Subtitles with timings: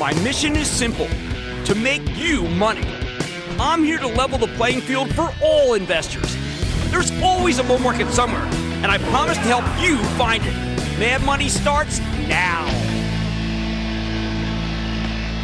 [0.00, 1.08] My mission is simple
[1.66, 2.88] to make you money.
[3.58, 6.38] I'm here to level the playing field for all investors.
[6.90, 8.44] There's always a bull market somewhere,
[8.82, 10.54] and I promise to help you find it.
[10.98, 11.98] Mad Money starts
[12.28, 12.64] now.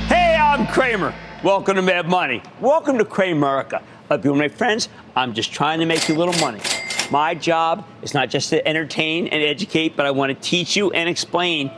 [0.06, 1.14] Hey, I'm Cramer.
[1.44, 2.42] Welcome to Mad Money.
[2.58, 3.82] Welcome to Cramerica.
[4.08, 6.62] Up you my friends, I'm just trying to make you a little money.
[7.10, 10.92] My job is not just to entertain and educate, but I want to teach you
[10.92, 11.70] and explain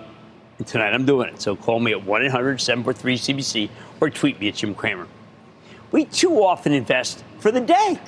[0.59, 1.41] and tonight I'm doing it.
[1.41, 3.71] So call me at 1 800 743 CBC
[4.01, 5.07] or tweet me at Jim Cramer.
[5.91, 7.99] We too often invest for the day.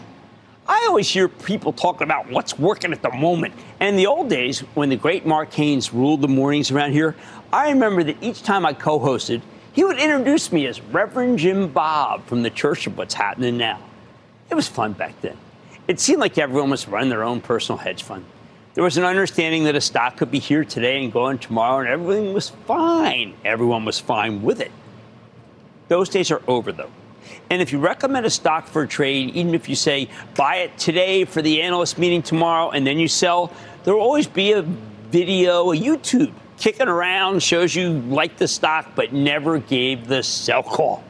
[0.69, 3.55] I always hear people talking about what's working at the moment.
[3.81, 7.17] And in the old days, when the great Mark Haines ruled the mornings around here,
[7.53, 9.41] I remember that each time I co hosted,
[9.73, 13.81] he would introduce me as Reverend Jim Bob from the Church of What's Happening Now.
[14.51, 15.37] It was fun back then.
[15.89, 18.25] It seemed like everyone was running their own personal hedge fund.
[18.75, 21.89] There was an understanding that a stock could be here today and gone tomorrow, and
[21.89, 23.35] everything was fine.
[23.45, 24.71] Everyone was fine with it.
[25.89, 26.91] Those days are over, though.
[27.51, 30.79] And if you recommend a stock for a trade, even if you say buy it
[30.79, 34.63] today for the analyst meeting tomorrow and then you sell, there will always be a
[34.63, 40.63] video, a YouTube kicking around, shows you like the stock but never gave the sell
[40.63, 41.03] call.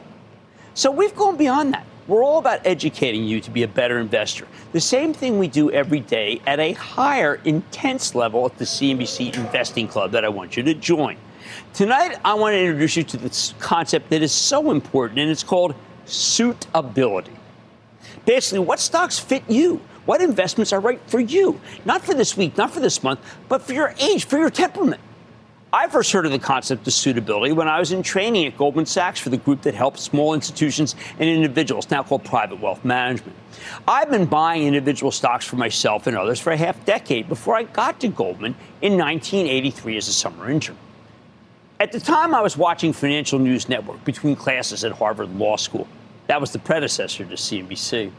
[0.73, 1.85] So we've gone beyond that.
[2.07, 4.47] We're all about educating you to be a better investor.
[4.71, 9.35] The same thing we do every day at a higher, intense level at the CNBC
[9.37, 11.17] Investing Club that I want you to join.
[11.73, 15.43] Tonight, I want to introduce you to this concept that is so important, and it's
[15.43, 15.75] called
[16.05, 17.31] suitability.
[18.25, 19.79] Basically, what stocks fit you?
[20.05, 21.61] What investments are right for you?
[21.85, 25.01] Not for this week, not for this month, but for your age, for your temperament.
[25.73, 28.85] I first heard of the concept of suitability when I was in training at Goldman
[28.85, 33.37] Sachs for the group that helps small institutions and individuals, now called Private Wealth Management.
[33.87, 37.63] I've been buying individual stocks for myself and others for a half decade before I
[37.63, 40.75] got to Goldman in 1983 as a summer intern.
[41.79, 45.87] At the time, I was watching Financial News Network between classes at Harvard Law School.
[46.27, 48.11] That was the predecessor to CNBC.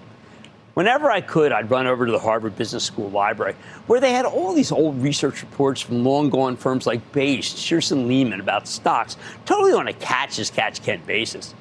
[0.74, 3.54] Whenever I could, I'd run over to the Harvard Business School library,
[3.86, 8.06] where they had all these old research reports from long gone firms like Bache, Shearson
[8.06, 11.54] Lehman about stocks, totally on a catch as catch can basis.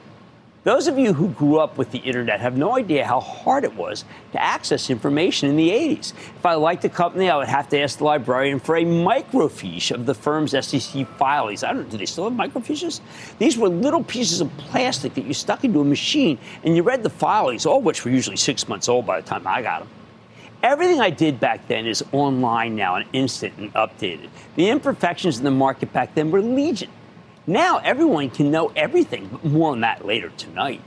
[0.63, 3.73] Those of you who grew up with the internet have no idea how hard it
[3.73, 6.13] was to access information in the 80s.
[6.13, 9.89] If I liked a company, I would have to ask the librarian for a microfiche
[9.89, 11.63] of the firm's SEC filings.
[11.63, 13.01] I don't do they still have microfiches?
[13.39, 17.01] These were little pieces of plastic that you stuck into a machine and you read
[17.01, 19.89] the filings, all which were usually six months old by the time I got them.
[20.61, 24.29] Everything I did back then is online now and instant and updated.
[24.57, 26.91] The imperfections in the market back then were legion.
[27.47, 30.81] Now everyone can know everything, but more on that later tonight.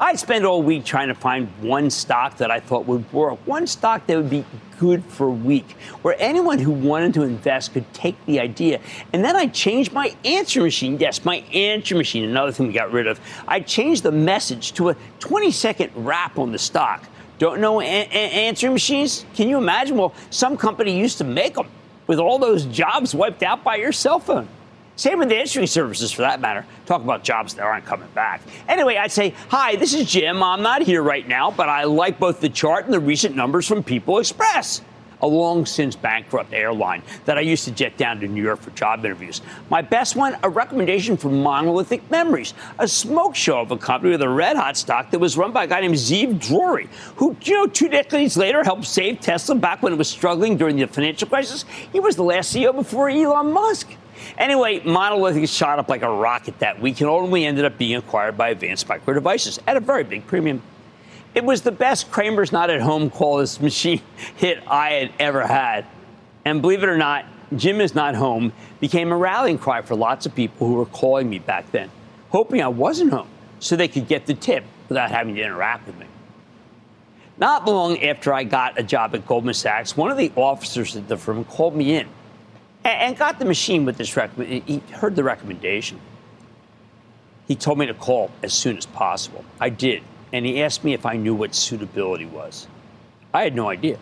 [0.00, 3.66] I spent all week trying to find one stock that I thought would work, one
[3.66, 4.44] stock that would be
[4.78, 5.72] good for a week,
[6.02, 8.80] where anyone who wanted to invest could take the idea.
[9.12, 10.98] And then I changed my answer machine.
[11.00, 13.18] Yes, my answer machine, another thing we got rid of.
[13.48, 17.04] I changed the message to a 20 second wrap on the stock.
[17.38, 19.24] Don't know a- a- answering machines?
[19.34, 19.96] Can you imagine?
[19.96, 21.66] Well, some company used to make them
[22.06, 24.46] with all those jobs wiped out by your cell phone.
[24.98, 26.66] Same with the answering services for that matter.
[26.84, 28.42] Talk about jobs that aren't coming back.
[28.66, 30.42] Anyway, I'd say, hi, this is Jim.
[30.42, 33.68] I'm not here right now, but I like both the chart and the recent numbers
[33.68, 34.82] from People Express.
[35.22, 38.70] a long since bankrupt airline that I used to jet down to New York for
[38.70, 39.40] job interviews.
[39.70, 44.22] My best one, a recommendation from Monolithic Memories, a smoke show of a company with
[44.22, 47.54] a red hot stock that was run by a guy named Ze'ev Drori, who, you
[47.54, 51.28] know, two decades later helped save Tesla back when it was struggling during the financial
[51.28, 51.64] crisis.
[51.92, 53.88] He was the last CEO before Elon Musk.
[54.38, 58.38] Anyway, Monolithic shot up like a rocket that week and ultimately ended up being acquired
[58.38, 60.62] by Advanced Micro Devices at a very big premium.
[61.34, 64.00] It was the best Cramer's Not at Home call this machine
[64.36, 65.86] hit I had ever had.
[66.44, 67.24] And believe it or not,
[67.56, 71.28] Jim is not home became a rallying cry for lots of people who were calling
[71.28, 71.90] me back then,
[72.28, 75.98] hoping I wasn't home so they could get the tip without having to interact with
[75.98, 76.06] me.
[77.38, 81.08] Not long after I got a job at Goldman Sachs, one of the officers at
[81.08, 82.08] the firm called me in
[82.84, 84.62] and got the machine with this recommendation.
[84.66, 86.00] He heard the recommendation.
[87.46, 89.44] He told me to call as soon as possible.
[89.60, 90.02] I did,
[90.32, 92.66] and he asked me if I knew what suitability was.
[93.32, 93.98] I had no idea.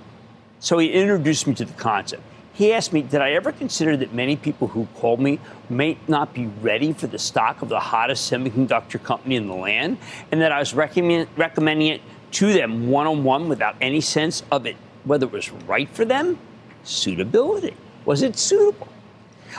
[0.61, 2.23] So he introduced me to the concept.
[2.55, 5.39] He asked me, Did I ever consider that many people who called me
[5.69, 9.99] may not be ready for the stock of the hottest semiconductor company in the land,
[10.33, 12.01] and that I was recommend, recommending it
[12.33, 16.05] to them one on one without any sense of it, whether it was right for
[16.05, 16.39] them?
[16.83, 17.77] Suitability.
[18.07, 18.89] Was it suitable?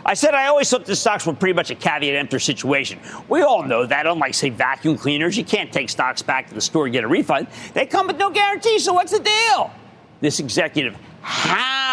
[0.05, 2.99] I said I always thought the stocks were pretty much a caveat emptor situation.
[3.29, 6.61] We all know that, unlike, say, vacuum cleaners, you can't take stocks back to the
[6.61, 7.47] store and get a refund.
[7.73, 9.71] They come with no guarantee, so what's the deal?
[10.21, 10.97] This executive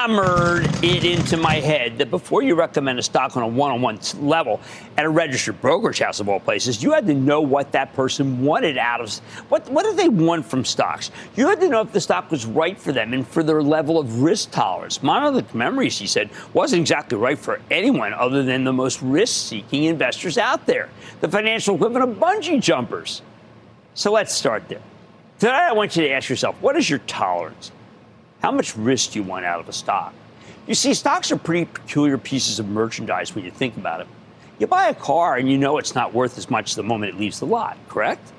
[0.05, 4.61] hammered it into my head that before you recommend a stock on a one-on-one level
[4.99, 8.45] at a registered brokerage house of all places, you had to know what that person
[8.45, 9.17] wanted out of
[9.49, 11.11] what what did they want from stocks.
[11.37, 13.99] You had to know if the stock was right for them and for their level
[13.99, 15.03] of risk tolerance.
[15.03, 20.37] Monolithic Memories, he said, wasn't exactly right for anyone other than the most risk-seeking investors
[20.37, 20.91] out there,
[21.23, 23.23] the financial equivalent of bungee jumpers.
[23.95, 24.83] So let's start there.
[25.39, 27.71] Today, I want you to ask yourself, what is your tolerance?
[28.44, 30.12] How much risk do you want out of a stock?
[30.67, 34.06] You see, stocks are pretty peculiar pieces of merchandise when you think about it.
[34.58, 37.19] You buy a car and you know it's not worth as much the moment it
[37.19, 38.32] leaves the lot, correct?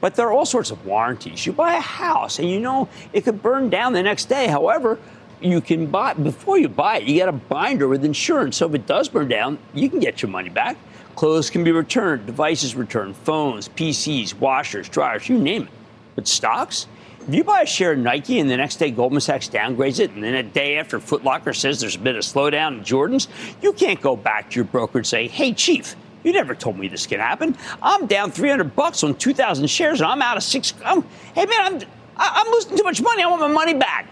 [0.00, 1.44] But there are all sorts of warranties.
[1.44, 4.46] You buy a house and you know it could burn down the next day.
[4.46, 4.98] However,
[5.42, 8.56] you can buy before you buy it, you get a binder with insurance.
[8.56, 10.78] So if it does burn down, you can get your money back.
[11.16, 15.68] Clothes can be returned, devices returned, phones, PCs, washers, dryers, you name it.
[16.14, 16.86] But stocks,
[17.30, 20.10] if you buy a share of Nike and the next day Goldman Sachs downgrades it,
[20.10, 23.28] and then a day after Footlocker says there's a bit of slowdown in Jordan's,
[23.62, 25.94] you can't go back to your broker and say, hey, Chief,
[26.24, 27.56] you never told me this could happen.
[27.80, 30.74] I'm down 300 bucks on 2,000 shares, and I'm out of six.
[30.84, 31.02] I'm,
[31.36, 31.80] hey, man, I'm,
[32.16, 33.22] I'm losing too much money.
[33.22, 34.08] I want my money back.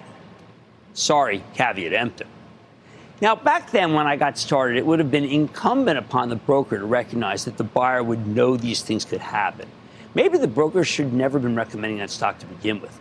[0.95, 2.27] Sorry, caveat emptor.
[3.21, 6.79] Now, back then when I got started, it would have been incumbent upon the broker
[6.79, 9.69] to recognize that the buyer would know these things could happen.
[10.15, 12.97] Maybe the broker should never have been recommending that stock to begin with.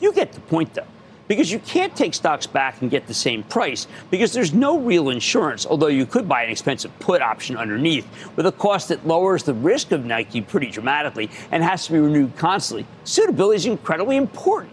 [0.00, 0.86] You get the point, though,
[1.28, 5.08] because you can't take stocks back and get the same price because there's no real
[5.08, 8.06] insurance, although you could buy an expensive put option underneath
[8.36, 11.98] with a cost that lowers the risk of Nike pretty dramatically and has to be
[11.98, 12.86] renewed constantly.
[13.04, 14.72] Suitability is incredibly important.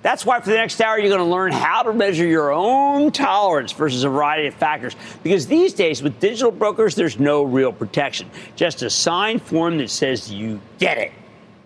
[0.00, 3.10] That's why for the next hour, you're going to learn how to measure your own
[3.10, 4.94] tolerance versus a variety of factors.
[5.24, 8.30] Because these days, with digital brokers, there's no real protection.
[8.54, 11.12] Just a signed form that says you get it.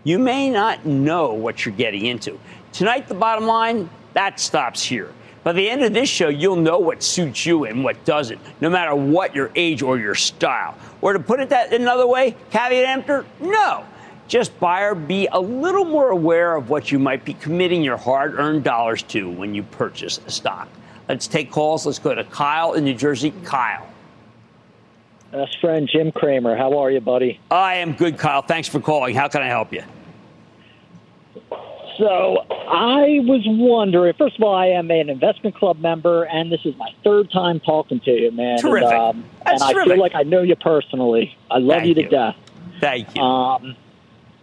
[0.05, 2.41] You may not know what you're getting into.
[2.73, 5.13] Tonight, the bottom line that stops here.
[5.45, 8.71] By the end of this show, you'll know what suits you and what doesn't, no
[8.71, 10.77] matter what your age or your style.
[11.01, 13.85] Or to put it that another way, caveat emptor, no.
[14.29, 18.39] Just buyer, be a little more aware of what you might be committing your hard
[18.39, 20.69] earned dollars to when you purchase a stock.
[21.09, 21.85] Let's take calls.
[21.85, 23.35] Let's go to Kyle in New Jersey.
[23.45, 23.87] Kyle.
[25.33, 26.57] Best friend Jim Cramer.
[26.57, 27.41] How are you, buddy?
[27.51, 28.43] I am good, Kyle.
[28.43, 29.15] Thanks for calling.
[29.15, 29.83] How can I help you?
[31.99, 34.15] So I was wondering.
[34.19, 37.61] First of all, I am an investment club member, and this is my third time
[37.61, 38.59] talking to you, man.
[38.59, 38.89] Terrific.
[38.91, 39.93] And, um, That's and I terrific.
[39.93, 41.37] feel like I know you personally.
[41.51, 42.09] I love Thank you to you.
[42.09, 42.37] death.
[42.81, 43.23] Thank you.
[43.23, 43.77] Um,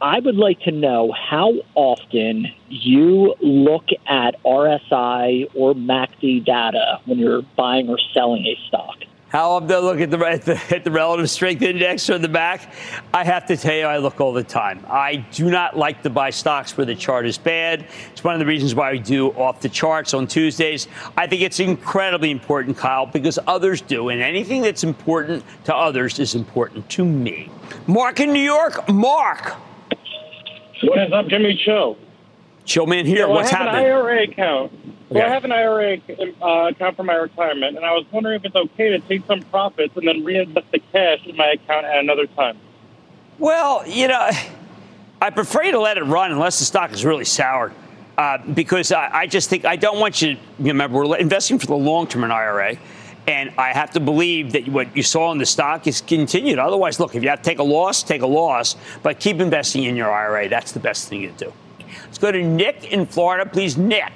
[0.01, 7.19] I would like to know how often you look at RSI or MACD data when
[7.19, 8.95] you're buying or selling a stock.
[9.29, 12.27] How I'm to look at the, at the at the relative strength index on the
[12.27, 12.74] back.
[13.13, 14.83] I have to tell you, I look all the time.
[14.89, 17.86] I do not like to buy stocks where the chart is bad.
[18.12, 20.88] It's one of the reasons why we do off the charts on Tuesdays.
[21.15, 26.17] I think it's incredibly important, Kyle, because others do, and anything that's important to others
[26.17, 27.51] is important to me.
[27.86, 29.55] Mark in New York, Mark.
[30.81, 31.55] What is up, Jimmy
[32.69, 32.85] Chill?
[32.85, 33.25] man here.
[33.25, 33.85] So What's I have happening?
[33.85, 34.71] an IRA account.
[35.09, 35.25] So Okay.
[35.25, 35.97] I have an IRA
[36.41, 39.41] uh, account for my retirement, and I was wondering if it's okay to take some
[39.41, 42.57] profits and then reinvest the cash in my account at another time.
[43.39, 44.29] Well, you know,
[45.19, 47.73] I prefer you to let it run unless the stock is really soured.
[48.19, 51.65] uh, because I, I, just think I don't want you to remember we're investing for
[51.67, 52.75] the long term in IRA.
[53.27, 56.59] And I have to believe that what you saw in the stock is continued.
[56.59, 59.83] Otherwise, look, if you have to take a loss, take a loss, but keep investing
[59.85, 60.49] in your IRA.
[60.49, 61.53] That's the best thing to do.
[62.19, 63.49] Go to Nick in Florida.
[63.49, 64.11] Please, Nick.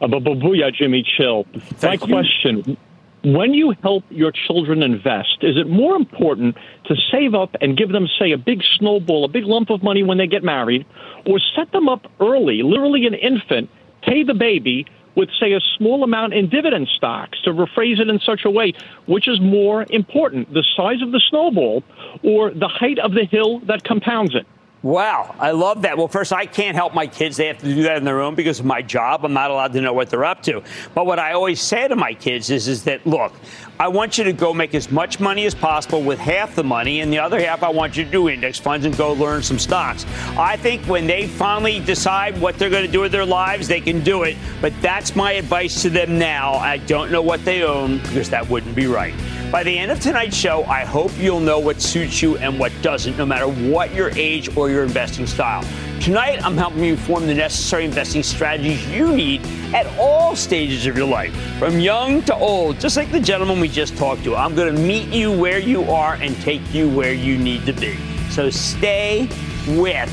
[0.00, 1.44] Uh, booyah, Jimmy Chill.
[1.78, 2.12] Thank My you.
[2.12, 2.76] question
[3.24, 7.90] when you help your children invest, is it more important to save up and give
[7.90, 10.84] them, say, a big snowball, a big lump of money when they get married,
[11.24, 13.70] or set them up early, literally an infant,
[14.02, 18.20] pay the baby with, say, a small amount in dividend stocks, to rephrase it in
[18.20, 18.74] such a way,
[19.06, 21.82] which is more important, the size of the snowball
[22.22, 24.46] or the height of the hill that compounds it?
[24.84, 25.96] Wow, I love that.
[25.96, 27.38] Well, first, I can't help my kids.
[27.38, 29.24] They have to do that in their own because of my job.
[29.24, 30.62] I'm not allowed to know what they're up to.
[30.94, 33.32] But what I always say to my kids is, is that, look,
[33.80, 37.00] I want you to go make as much money as possible with half the money,
[37.00, 39.58] and the other half, I want you to do index funds and go learn some
[39.58, 40.04] stocks.
[40.36, 43.80] I think when they finally decide what they're going to do with their lives, they
[43.80, 44.36] can do it.
[44.60, 46.56] But that's my advice to them now.
[46.56, 49.14] I don't know what they own because that wouldn't be right.
[49.54, 52.72] By the end of tonight's show, I hope you'll know what suits you and what
[52.82, 55.62] doesn't, no matter what your age or your investing style.
[56.00, 60.96] Tonight, I'm helping you form the necessary investing strategies you need at all stages of
[60.96, 64.34] your life, from young to old, just like the gentleman we just talked to.
[64.34, 67.72] I'm going to meet you where you are and take you where you need to
[67.72, 67.96] be.
[68.30, 69.28] So stay
[69.68, 70.10] with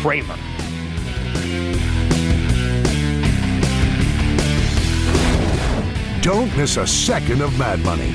[0.00, 0.36] Cramer.
[6.22, 8.14] Don't miss a second of Mad Money.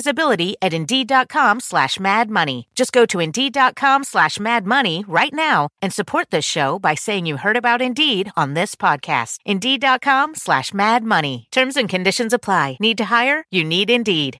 [0.01, 2.67] visibility at Indeed.com slash Mad Money.
[2.73, 7.27] Just go to Indeed.com slash Mad Money right now and support this show by saying
[7.27, 9.37] you heard about Indeed on this podcast.
[9.45, 11.47] Indeed.com slash Mad Money.
[11.51, 12.77] Terms and conditions apply.
[12.79, 13.45] Need to hire?
[13.51, 14.39] You need Indeed.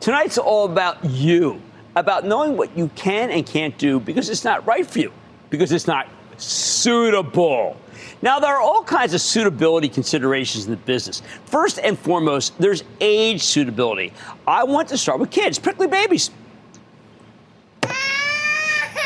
[0.00, 1.60] Tonight's all about you,
[1.96, 5.12] about knowing what you can and can't do because it's not right for you,
[5.50, 6.06] because it's not
[6.36, 7.76] suitable.
[8.20, 11.22] Now, there are all kinds of suitability considerations in the business.
[11.44, 14.12] First and foremost, there's age suitability.
[14.46, 16.30] I want to start with kids, prickly babies.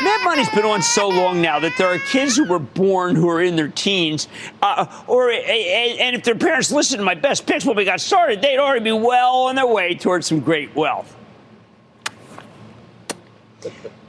[0.01, 3.29] Mad Money's been on so long now that there are kids who were born who
[3.29, 4.27] are in their teens,
[4.61, 8.41] uh, or and if their parents listened to my best picks when we got started,
[8.41, 11.15] they'd already be well on their way towards some great wealth.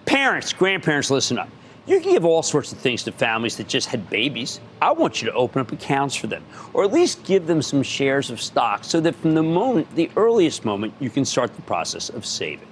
[0.05, 1.49] Parents, grandparents, listen up.
[1.87, 4.59] You can give all sorts of things to families that just had babies.
[4.81, 7.83] I want you to open up accounts for them, or at least give them some
[7.83, 11.63] shares of stock so that from the moment, the earliest moment, you can start the
[11.63, 12.69] process of saving.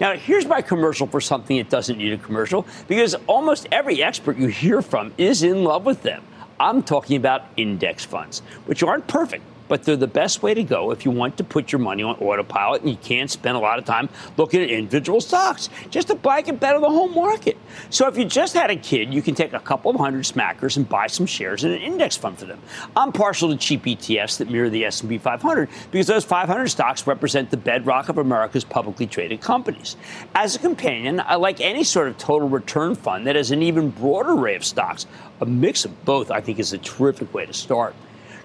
[0.00, 4.38] Now, here's my commercial for something that doesn't need a commercial because almost every expert
[4.38, 6.22] you hear from is in love with them.
[6.58, 10.90] I'm talking about index funds, which aren't perfect but they're the best way to go
[10.90, 13.78] if you want to put your money on autopilot and you can't spend a lot
[13.78, 15.68] of time looking at individual stocks.
[15.90, 17.56] Just to buy a blanket bet on the whole market.
[17.88, 20.76] So if you just had a kid, you can take a couple of hundred smackers
[20.76, 22.60] and buy some shares in an index fund for them.
[22.94, 27.50] I'm partial to cheap ETFs that mirror the S&P 500 because those 500 stocks represent
[27.50, 29.96] the bedrock of America's publicly traded companies.
[30.34, 33.90] As a companion, I like any sort of total return fund that has an even
[33.90, 35.06] broader array of stocks.
[35.40, 37.94] A mix of both, I think, is a terrific way to start.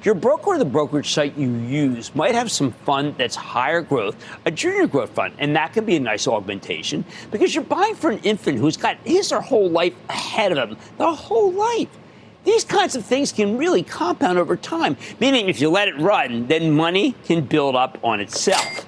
[0.03, 4.15] Your broker or the brokerage site you use might have some fund that's higher growth,
[4.45, 8.09] a junior growth fund, and that can be a nice augmentation because you're buying for
[8.09, 11.89] an infant who's got his or whole life ahead of him, the whole life.
[12.43, 16.47] These kinds of things can really compound over time, meaning if you let it run,
[16.47, 18.87] then money can build up on itself.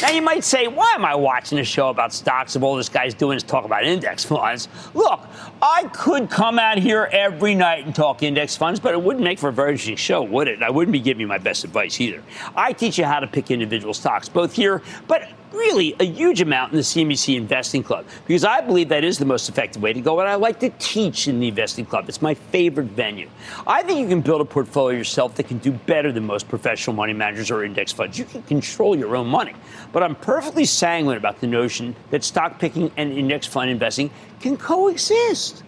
[0.00, 2.88] Now, you might say, why am I watching a show about stocks if all this
[2.88, 4.68] guy's doing is talk about index funds?
[4.94, 5.20] Look,
[5.62, 9.38] I could come out here every night and talk index funds, but it wouldn't make
[9.38, 10.62] for a very interesting show, would it?
[10.62, 12.22] I wouldn't be giving you my best advice either.
[12.56, 16.72] I teach you how to pick individual stocks, both here, but really a huge amount
[16.72, 20.00] in the CNBC Investing Club because I believe that is the most effective way to
[20.00, 20.20] go.
[20.20, 22.08] And I like to teach in the Investing Club.
[22.08, 23.28] It's my favorite venue.
[23.66, 26.94] I think you can build a portfolio yourself that can do better than most professional
[26.94, 28.18] money managers or index funds.
[28.18, 29.54] You can control your own money.
[29.92, 34.56] But I'm perfectly sanguine about the notion that stock picking and index fund investing can
[34.56, 35.62] coexist.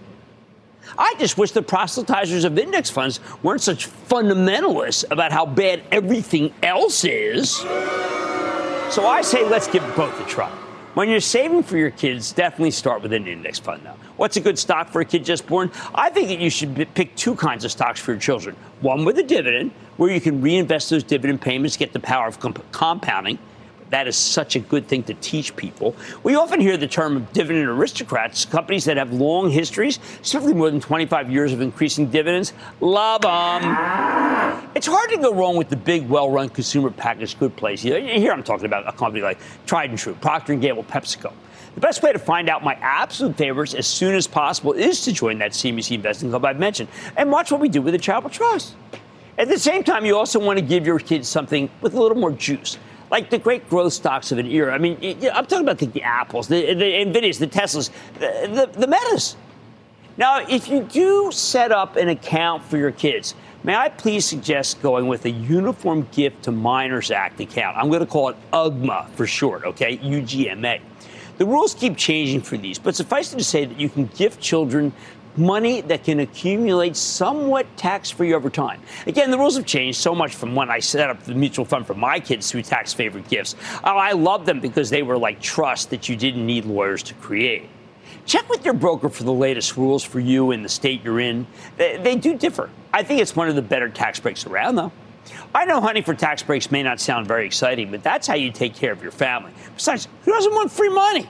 [0.99, 6.53] I just wish the proselytizers of index funds weren't such fundamentalists about how bad everything
[6.63, 7.57] else is.
[8.91, 10.51] So I say let's give both a try.
[10.95, 13.97] When you're saving for your kids, definitely start with an index fund now.
[14.19, 15.71] What's a good stock for a kid just born?
[15.95, 18.55] I think that you should pick two kinds of stocks for your children.
[18.83, 22.39] One with a dividend, where you can reinvest those dividend payments, get the power of
[22.41, 23.39] comp- compounding
[23.93, 25.95] that is such a good thing to teach people.
[26.23, 30.81] We often hear the term dividend aristocrats, companies that have long histories, certainly more than
[30.81, 32.55] 25 years of increasing dividends.
[32.81, 34.71] Love them.
[34.75, 37.83] It's hard to go wrong with the big, well-run consumer packaged good place.
[37.83, 41.33] Here I'm talking about a company like Trident True, Procter & Gamble, PepsiCo.
[41.75, 45.13] The best way to find out my absolute favorites as soon as possible is to
[45.13, 48.31] join that CNBC Investing Club I've mentioned and watch what we do with the Charitable
[48.31, 48.75] Trust.
[49.37, 52.17] At the same time, you also want to give your kids something with a little
[52.17, 52.79] more juice
[53.13, 54.75] like the great growth stocks of an era.
[54.75, 54.97] I mean,
[55.33, 59.37] I'm talking about the, the Apples, the, the Nvidias, the Teslas, the, the, the Metas.
[60.17, 64.81] Now, if you do set up an account for your kids, may I please suggest
[64.81, 67.77] going with a Uniform Gift to Minors Act account?
[67.77, 69.99] I'm going to call it UGMA for short, okay?
[69.99, 70.81] UGMA.
[71.37, 74.41] The rules keep changing for these, but suffice it to say that you can gift
[74.41, 74.93] children
[75.37, 78.81] money that can accumulate somewhat tax free over time.
[79.07, 81.87] Again, the rules have changed so much from when I set up the mutual fund
[81.87, 83.57] for my kids through tax favored gifts.
[83.85, 87.15] Oh, I love them because they were like trust that you didn't need lawyers to
[87.15, 87.69] create.
[88.25, 91.47] Check with your broker for the latest rules for you in the state you're in.
[91.77, 92.71] They, they do differ.
[92.93, 94.93] I think it's one of the better tax breaks around, though.
[95.55, 98.51] I know hunting for tax breaks may not sound very exciting, but that's how you
[98.51, 99.53] take care of your family.
[99.75, 101.29] Besides, who doesn't want free money?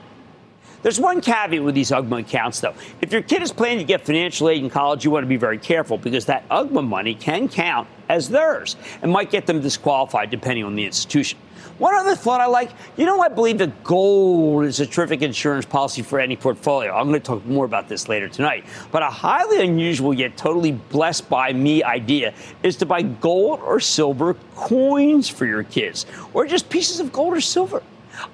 [0.83, 2.75] There's one caveat with these UGMA accounts, though.
[2.99, 5.37] If your kid is planning to get financial aid in college, you want to be
[5.37, 10.29] very careful because that UGMA money can count as theirs and might get them disqualified
[10.29, 11.39] depending on the institution.
[11.77, 15.65] One other thought I like, you know, I believe that gold is a terrific insurance
[15.65, 16.93] policy for any portfolio.
[16.93, 18.65] I'm going to talk more about this later tonight.
[18.91, 23.79] But a highly unusual yet totally blessed by me idea is to buy gold or
[23.79, 27.81] silver coins for your kids, or just pieces of gold or silver.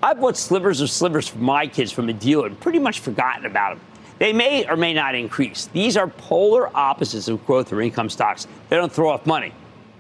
[0.01, 3.45] I've bought slivers of slivers for my kids from a dealer and pretty much forgotten
[3.45, 3.85] about them.
[4.19, 5.67] They may or may not increase.
[5.67, 8.47] These are polar opposites of growth or income stocks.
[8.67, 9.53] They don't throw off money.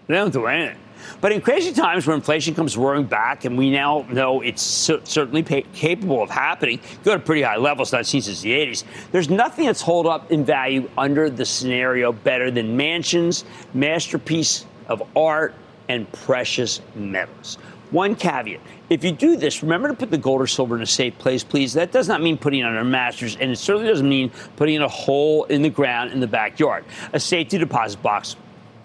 [0.07, 0.77] They don't do anything.
[1.21, 5.43] But in crazy times where inflation comes roaring back, and we now know it's certainly
[5.43, 9.29] pay- capable of happening, go to pretty high levels, not seen since the 80s, there's
[9.29, 15.53] nothing that's hold up in value under the scenario better than mansions, masterpiece of art,
[15.87, 17.57] and precious metals.
[17.91, 18.61] One caveat.
[18.89, 21.43] If you do this, remember to put the gold or silver in a safe place,
[21.43, 21.73] please.
[21.73, 24.83] That does not mean putting it a mattress, and it certainly doesn't mean putting in
[24.83, 26.85] a hole in the ground in the backyard.
[27.13, 28.35] A safety deposit box,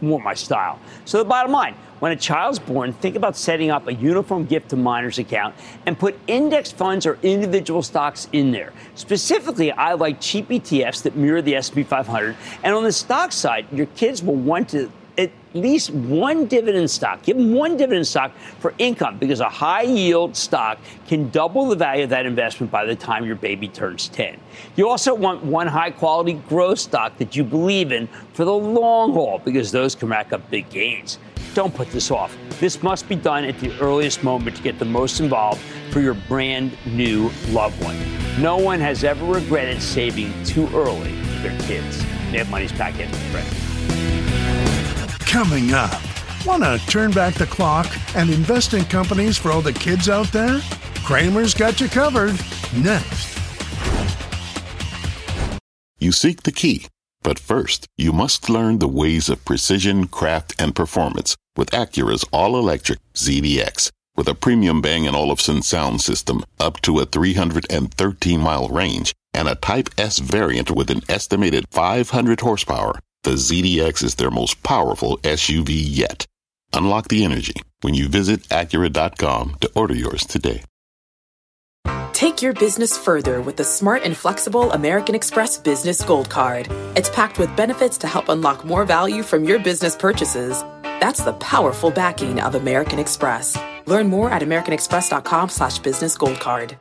[0.01, 0.79] more my style.
[1.05, 4.71] So the bottom line, when a child's born, think about setting up a uniform gift
[4.71, 5.55] to minors account
[5.87, 8.73] and put index funds or individual stocks in there.
[8.95, 12.37] Specifically, I like cheap ETFs that mirror the S&P 500.
[12.63, 14.91] And on the stock side, your kids will want to
[15.55, 17.23] least one dividend stock.
[17.23, 21.77] Give them one dividend stock for income because a high yield stock can double the
[21.77, 24.39] value of that investment by the time your baby turns 10.
[24.77, 29.13] You also want one high quality growth stock that you believe in for the long
[29.13, 31.19] haul because those can rack up big gains.
[31.55, 32.37] Don't put this off.
[32.59, 36.15] This must be done at the earliest moment to get the most involved for your
[36.15, 37.97] brand new loved one.
[38.43, 42.03] No one has ever regretted saving too early for their kids.
[42.33, 43.64] Mad Money's back in, friend.
[45.35, 46.01] Coming up,
[46.47, 50.29] want to turn back the clock and invest in companies for all the kids out
[50.29, 50.61] there?
[51.05, 52.39] Cramer's got you covered.
[52.77, 53.37] Next.
[55.99, 56.87] You seek the key,
[57.25, 62.57] but first, you must learn the ways of precision, craft, and performance with Acura's all
[62.57, 63.91] electric ZDX.
[64.15, 69.49] With a premium Bang & Olufsen sound system up to a 313 mile range and
[69.49, 75.19] a Type S variant with an estimated 500 horsepower, the ZDX is their most powerful
[75.19, 76.27] SUV yet.
[76.73, 80.63] Unlock the energy when you visit Acura.com to order yours today.
[82.13, 86.69] Take your business further with the smart and flexible American Express Business Gold Card.
[86.97, 90.63] It's packed with benefits to help unlock more value from your business purchases.
[91.01, 93.59] That's the powerful backing of American Express.
[93.87, 96.79] Learn more at americanexpress.com slash business gold card.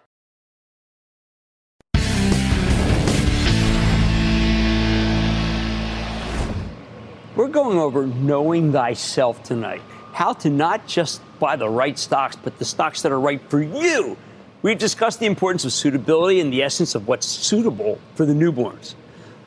[7.36, 9.82] We're going over knowing thyself tonight.
[10.12, 13.60] How to not just buy the right stocks, but the stocks that are right for
[13.60, 14.15] you.
[14.62, 18.93] We've discussed the importance of suitability and the essence of what's suitable for the newborns.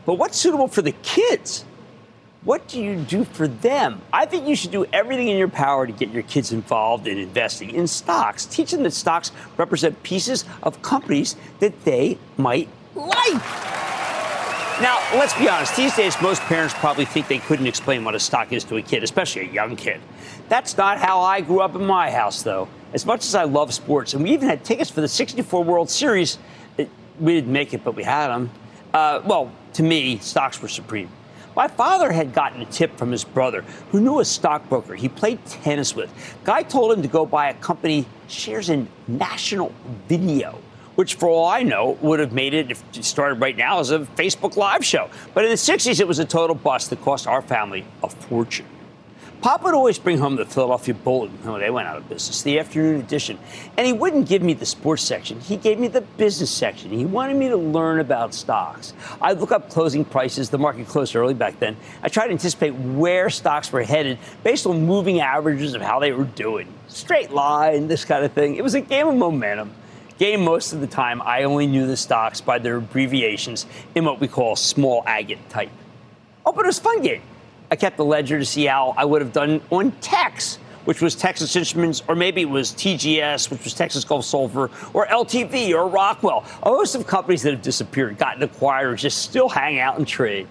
[0.04, 1.64] But what's suitable for the kids?
[2.42, 4.02] What do you do for them?
[4.12, 7.18] I think you should do everything in your power to get your kids involved in
[7.18, 8.46] investing in stocks.
[8.46, 13.85] Teach them that stocks represent pieces of companies that they might like.
[14.80, 15.74] Now, let's be honest.
[15.74, 18.82] These days, most parents probably think they couldn't explain what a stock is to a
[18.82, 20.02] kid, especially a young kid.
[20.50, 22.68] That's not how I grew up in my house, though.
[22.92, 25.88] As much as I love sports, and we even had tickets for the 64 World
[25.88, 26.36] Series,
[26.76, 28.50] it, we didn't make it, but we had them.
[28.92, 31.08] Uh, well, to me, stocks were supreme.
[31.56, 33.62] My father had gotten a tip from his brother,
[33.92, 36.12] who knew a stockbroker he played tennis with.
[36.44, 39.72] Guy told him to go buy a company shares in National
[40.06, 40.58] Video
[40.96, 43.90] which for all I know would have made it, if it started right now, as
[43.90, 45.08] a Facebook Live show.
[45.32, 48.66] But in the 60s, it was a total bust that cost our family a fortune.
[49.42, 51.38] Pop would always bring home the Philadelphia Bulletin.
[51.44, 53.38] Oh, they went out of business, the afternoon edition.
[53.76, 55.40] And he wouldn't give me the sports section.
[55.40, 56.90] He gave me the business section.
[56.90, 58.94] He wanted me to learn about stocks.
[59.20, 60.48] I'd look up closing prices.
[60.48, 61.76] The market closed early back then.
[62.02, 66.12] I tried to anticipate where stocks were headed based on moving averages of how they
[66.12, 66.72] were doing.
[66.88, 68.56] Straight line, this kind of thing.
[68.56, 69.70] It was a game of momentum
[70.18, 74.20] game most of the time, I only knew the stocks by their abbreviations in what
[74.20, 75.70] we call small agate type.
[76.44, 77.22] Oh, but it was fun game.
[77.70, 81.16] I kept the ledger to see how I would have done on Tex, which was
[81.16, 85.88] Texas Instruments, or maybe it was TGS, which was Texas Gulf Sulfur, or LTV, or
[85.88, 86.44] Rockwell.
[86.62, 90.06] A host of companies that have disappeared, gotten acquired, or just still hang out and
[90.06, 90.46] trade.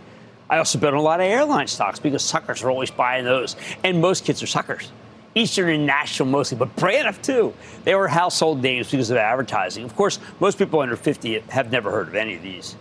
[0.49, 3.55] I also bet on a lot of airline stocks because suckers are always buying those,
[3.83, 4.91] and most kids are suckers.
[5.35, 7.53] Eastern and National mostly, but Braniff too.
[7.83, 9.83] They were household names because of advertising.
[9.83, 12.77] Of course, most people under 50 have never heard of any of these.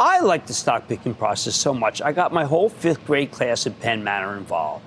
[0.00, 3.66] I like the stock picking process so much, I got my whole fifth grade class
[3.66, 4.84] at Penn Manor involved.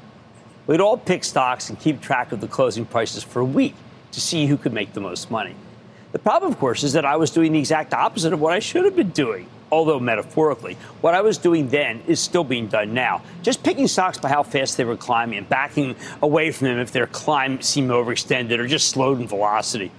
[0.68, 3.76] We'd all pick stocks and keep track of the closing prices for a week
[4.12, 5.56] to see who could make the most money.
[6.12, 8.60] The problem, of course, is that I was doing the exact opposite of what I
[8.60, 10.76] should have been doing although metaphorically.
[11.02, 13.22] What I was doing then is still being done now.
[13.42, 16.92] Just picking stocks by how fast they were climbing and backing away from them if
[16.92, 19.92] their climb seemed overextended or just slowed in velocity.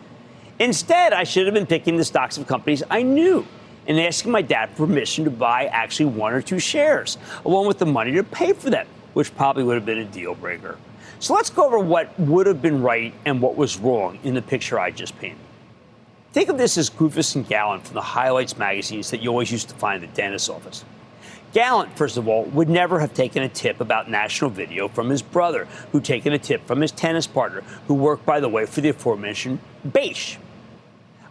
[0.59, 3.47] Instead, I should have been picking the stocks of companies I knew
[3.87, 7.87] and asking my dad permission to buy actually one or two shares, along with the
[7.87, 10.79] money to pay for them, which probably would have been a deal breaker.
[11.19, 14.43] So let's go over what would have been right and what was wrong in the
[14.43, 15.39] picture I just painted.
[16.33, 19.69] Think of this as Goofus and Gallant from the highlights magazines that you always used
[19.71, 20.85] to find at the dentist's office.
[21.53, 25.23] Gallant, first of all, would never have taken a tip about National Video from his
[25.23, 28.81] brother, who'd taken a tip from his tennis partner, who worked, by the way, for
[28.81, 30.39] the aforementioned Bache.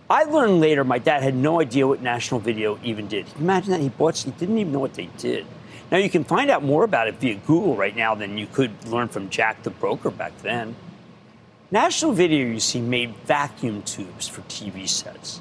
[0.10, 3.26] I learned later my dad had no idea what National Video even did.
[3.40, 5.46] Imagine that he bought, he didn't even know what they did.
[5.92, 8.86] Now you can find out more about it via Google right now than you could
[8.86, 10.76] learn from Jack the broker back then.
[11.72, 15.40] National Video, you see, made vacuum tubes for TV sets.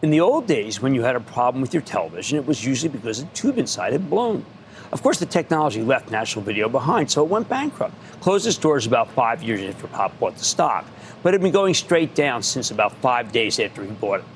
[0.00, 2.88] In the old days, when you had a problem with your television, it was usually
[2.88, 4.42] because a tube inside had blown.
[4.90, 7.94] Of course, the technology left National Video behind, so it went bankrupt.
[8.22, 10.86] Closed its doors about five years after Pop bought the stock,
[11.22, 14.26] but it had been going straight down since about five days after he bought it.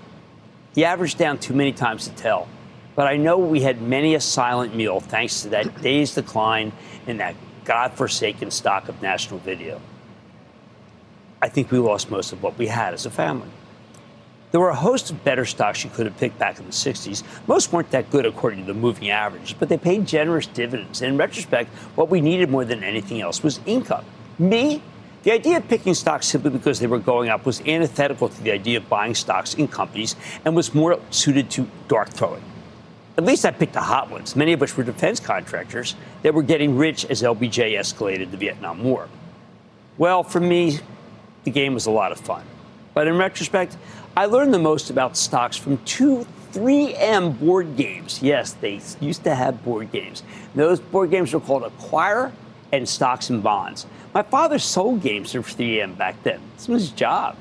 [0.75, 2.49] He averaged down too many times to tell,
[2.95, 6.73] but I know we had many a silent meal thanks to that day's decline
[7.07, 9.81] in that godforsaken stock of National Video.
[11.43, 13.49] I think we lost most of what we had as a family.
[14.51, 17.23] There were a host of better stocks you could have picked back in the 60s.
[17.47, 21.03] Most weren't that good according to the moving averages, but they paid generous dividends.
[21.03, 24.05] And in retrospect, what we needed more than anything else was income.
[24.39, 24.83] Me,
[25.23, 28.51] the idea of picking stocks simply because they were going up was antithetical to the
[28.51, 32.43] idea of buying stocks in companies and was more suited to dark throwing.
[33.17, 36.43] At least I picked the hot ones, many of which were defense contractors that were
[36.43, 39.09] getting rich as LBJ escalated the Vietnam War.
[39.99, 40.81] Well, for me,
[41.45, 42.45] the game was a lot of fun.
[42.95, 43.77] But in retrospect,
[44.17, 48.21] I learned the most about stocks from two 3M board games.
[48.23, 50.23] Yes, they used to have board games.
[50.55, 52.33] Those board games were called Acquire
[52.73, 53.87] and Stocks and Bonds.
[54.13, 56.41] My father sold games for 3M back then.
[56.57, 57.37] This was his job.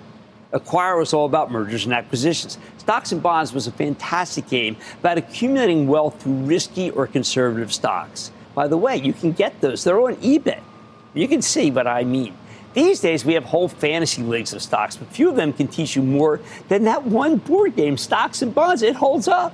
[0.52, 2.58] Acquire was all about mergers and acquisitions.
[2.78, 8.32] Stocks and Bonds was a fantastic game about accumulating wealth through risky or conservative stocks.
[8.56, 9.84] By the way, you can get those.
[9.84, 10.60] They're on eBay.
[11.14, 12.36] You can see what I mean.
[12.80, 15.98] These days, we have whole fantasy leagues of stocks, but few of them can teach
[15.98, 16.40] you more
[16.70, 18.84] than that one board game, Stocks and Bonds.
[18.84, 19.54] It holds up.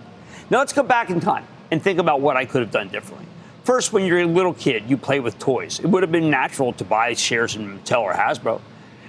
[0.52, 3.26] Now, let's go back in time and think about what I could have done differently.
[3.64, 5.80] First, when you're a little kid, you play with toys.
[5.80, 8.62] It would have been natural to buy shares in Mattel or Hasbro.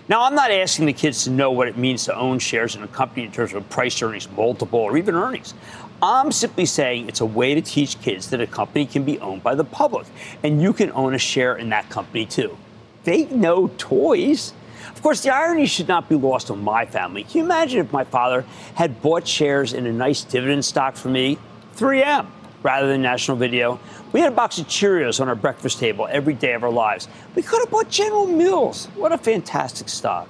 [0.08, 2.82] Now, I'm not asking the kids to know what it means to own shares in
[2.82, 5.52] a company in terms of price earnings multiple or even earnings.
[6.00, 9.42] I'm simply saying it's a way to teach kids that a company can be owned
[9.42, 10.06] by the public,
[10.42, 12.56] and you can own a share in that company too
[13.06, 14.52] they know toys.
[14.90, 17.22] Of course, the irony should not be lost on my family.
[17.22, 21.08] Can you imagine if my father had bought shares in a nice dividend stock for
[21.08, 21.38] me,
[21.76, 22.26] 3M,
[22.62, 23.78] rather than National Video?
[24.12, 27.08] We had a box of Cheerios on our breakfast table every day of our lives.
[27.34, 28.86] We could have bought General Mills.
[28.96, 30.28] What a fantastic stock.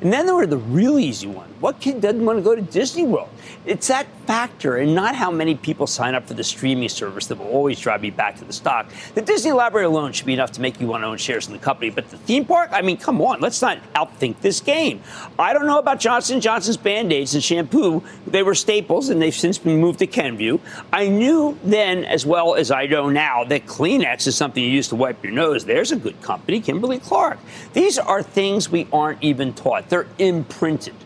[0.00, 1.48] And then there were the real easy one.
[1.60, 3.30] What kid doesn't want to go to Disney World?
[3.64, 7.38] It's that factor and not how many people sign up for the streaming service that
[7.38, 8.86] will always drive me back to the stock.
[9.14, 11.54] The Disney library alone should be enough to make you want to own shares in
[11.54, 15.00] the company, but the theme park, I mean, come on, let's not outthink this game.
[15.38, 18.02] I don't know about Johnson Johnson's Band-Aids and shampoo.
[18.26, 20.60] They were staples and they've since been moved to Kenvue.
[20.92, 24.88] I knew then as well as I know now that Kleenex is something you use
[24.88, 25.64] to wipe your nose.
[25.64, 27.38] There's a good company, Kimberly Clark.
[27.72, 29.88] These are things we aren't even taught.
[29.88, 30.96] They're imprinted.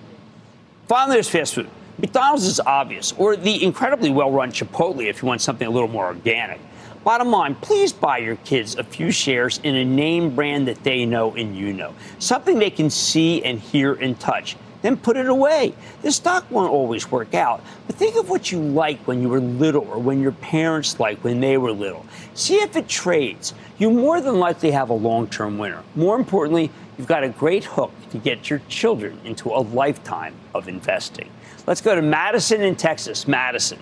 [0.88, 1.70] Finally, there's fast food.
[2.02, 5.88] McDonald's is obvious, or the incredibly well run Chipotle if you want something a little
[5.88, 6.58] more organic.
[7.04, 11.06] Bottom line, please buy your kids a few shares in a name brand that they
[11.06, 14.56] know and you know, something they can see and hear and touch.
[14.82, 15.74] Then put it away.
[16.02, 19.38] The stock won't always work out, but think of what you liked when you were
[19.38, 22.04] little or when your parents liked when they were little.
[22.34, 23.54] See if it trades.
[23.78, 25.84] You more than likely have a long term winner.
[25.94, 30.68] More importantly, you've got a great hook to get your children into a lifetime of
[30.68, 31.28] investing.
[31.66, 33.26] Let's go to Madison in Texas.
[33.26, 33.80] Madison.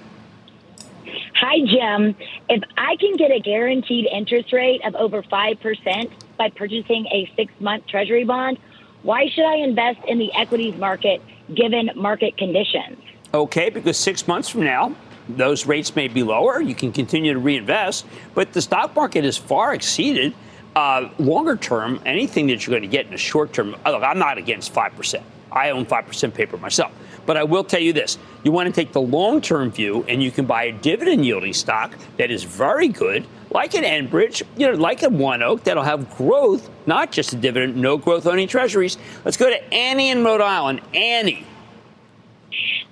[1.35, 2.17] Hi, Jim.
[2.49, 7.53] If I can get a guaranteed interest rate of over 5% by purchasing a six
[7.61, 8.57] month treasury bond,
[9.03, 11.21] why should I invest in the equities market
[11.55, 12.97] given market conditions?
[13.35, 14.97] Okay, because six months from now,
[15.29, 16.63] those rates may be lower.
[16.63, 20.33] You can continue to reinvest, but the stock market has far exceeded
[20.77, 23.71] uh, longer term anything that you're going to get in the short term.
[23.71, 25.23] Look, I'm not against 5%.
[25.53, 26.93] I own 5% paper myself.
[27.27, 30.23] But I will tell you this you want to take the long term view, and
[30.23, 34.71] you can buy a dividend yielding stock that is very good, like an Enbridge, you
[34.71, 38.97] know, like a ONEOK, that'll have growth, not just a dividend, no growth owning treasuries.
[39.25, 40.81] Let's go to Annie in Rhode Island.
[40.95, 41.47] Annie.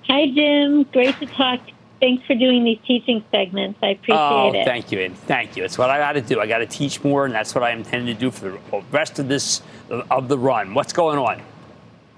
[0.07, 0.83] Hi, Jim.
[0.83, 1.59] Great to talk.
[1.99, 3.79] Thanks for doing these teaching segments.
[3.83, 4.65] I appreciate oh, it.
[4.65, 5.65] Thank you, and thank you.
[5.65, 6.39] It's what I got to do.
[6.39, 9.19] I got to teach more, and that's what I intend to do for the rest
[9.19, 10.73] of this of the run.
[10.73, 11.41] What's going on?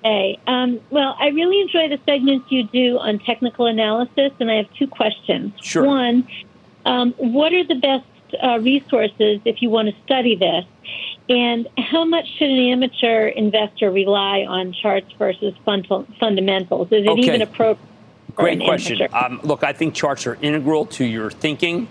[0.03, 4.55] Hey, um, well, I really enjoy the segments you do on technical analysis, and I
[4.55, 5.53] have two questions.
[5.61, 5.85] Sure.
[5.85, 6.27] One,
[6.85, 8.05] um, what are the best
[8.41, 10.65] uh, resources if you want to study this?
[11.29, 15.87] And how much should an amateur investor rely on charts versus fund-
[16.19, 16.87] fundamentals?
[16.91, 17.21] Is it okay.
[17.21, 17.90] even appropriate?
[18.35, 19.07] Great question.
[19.13, 21.87] Um, look, I think charts are integral to your thinking.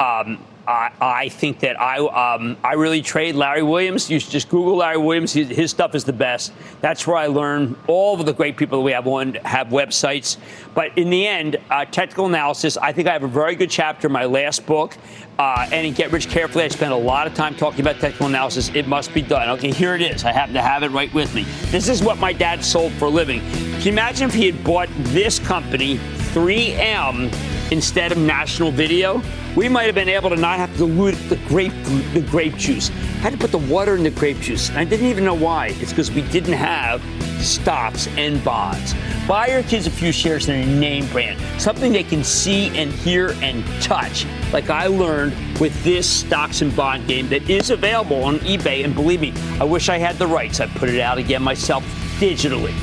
[0.00, 4.10] Um, I, I, think that I um, I really trade Larry Williams.
[4.10, 5.32] You just Google Larry Williams.
[5.32, 6.52] His, his, stuff is the best.
[6.80, 7.76] That's where I learn.
[7.86, 10.38] All of the great people that we have on have websites.
[10.74, 12.76] But in the end, uh, technical analysis.
[12.78, 14.96] I think I have a very good chapter in my last book.
[15.38, 18.26] Uh, and in Get Rich Carefully, I spent a lot of time talking about technical
[18.26, 18.70] analysis.
[18.74, 19.48] It must be done.
[19.50, 20.24] Okay, here it is.
[20.24, 21.42] I happen to have it right with me.
[21.70, 23.40] This is what my dad sold for a living.
[23.40, 25.98] Can you imagine if he had bought this company,
[26.32, 27.32] 3M,
[27.72, 29.20] instead of National Video?
[29.56, 31.72] We might have been able to not have to dilute the grape
[32.12, 32.90] the grape juice.
[32.90, 35.34] I had to put the water in the grape juice, and I didn't even know
[35.34, 35.68] why.
[35.80, 37.02] It's because we didn't have
[37.44, 38.94] stocks and bonds.
[39.28, 42.90] Buy your kids a few shares in a name brand, something they can see and
[42.92, 48.24] hear and touch, like I learned with this stocks and bond game that is available
[48.24, 48.84] on eBay.
[48.84, 50.60] And believe me, I wish I had the rights.
[50.60, 51.84] I put it out again myself
[52.18, 52.74] digitally.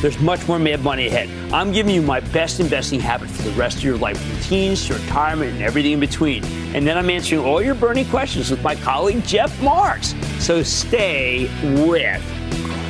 [0.00, 1.28] There's much more mad money ahead.
[1.52, 4.86] I'm giving you my best investing habit for the rest of your life, from teens
[4.86, 6.44] to retirement and everything in between.
[6.72, 10.14] And then I'm answering all your burning questions with my colleague Jeff Marks.
[10.38, 11.50] So stay
[11.84, 12.22] with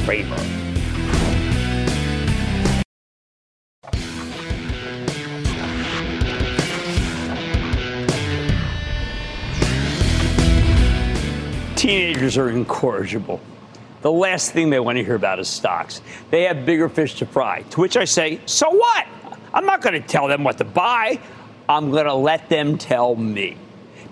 [0.04, 0.36] Cramer.
[11.74, 13.40] Teenagers are incorrigible.
[14.00, 16.00] The last thing they want to hear about is stocks.
[16.30, 17.62] They have bigger fish to fry.
[17.70, 19.06] To which I say, so what?
[19.52, 21.20] I'm not going to tell them what to buy.
[21.68, 23.56] I'm going to let them tell me.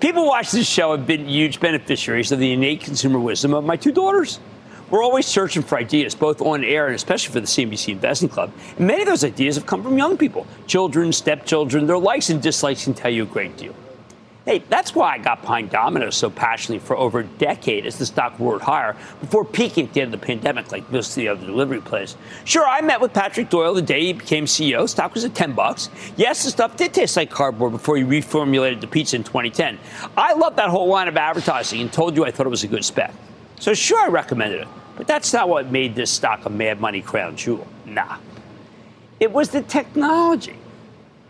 [0.00, 3.76] People watch this show have been huge beneficiaries of the innate consumer wisdom of my
[3.76, 4.40] two daughters.
[4.90, 8.52] We're always searching for ideas, both on air and especially for the CNBC Investing Club.
[8.76, 11.86] And many of those ideas have come from young people, children, stepchildren.
[11.86, 13.74] Their likes and dislikes can tell you a great deal.
[14.46, 18.06] Hey, that's why I got behind Domino's so passionately for over a decade as the
[18.06, 21.26] stock roared higher before peaking at the end of the pandemic, like most of the
[21.26, 22.16] other delivery plays.
[22.44, 24.88] Sure, I met with Patrick Doyle the day he became CEO.
[24.88, 25.90] Stock was at 10 bucks.
[26.16, 29.80] Yes, the stuff did taste like cardboard before he reformulated the pizza in 2010.
[30.16, 32.68] I loved that whole line of advertising and told you I thought it was a
[32.68, 33.12] good spec.
[33.58, 34.68] So sure, I recommended it.
[34.96, 37.66] But that's not what made this stock a mad money crown jewel.
[37.84, 38.18] Nah.
[39.18, 40.56] It was the technology.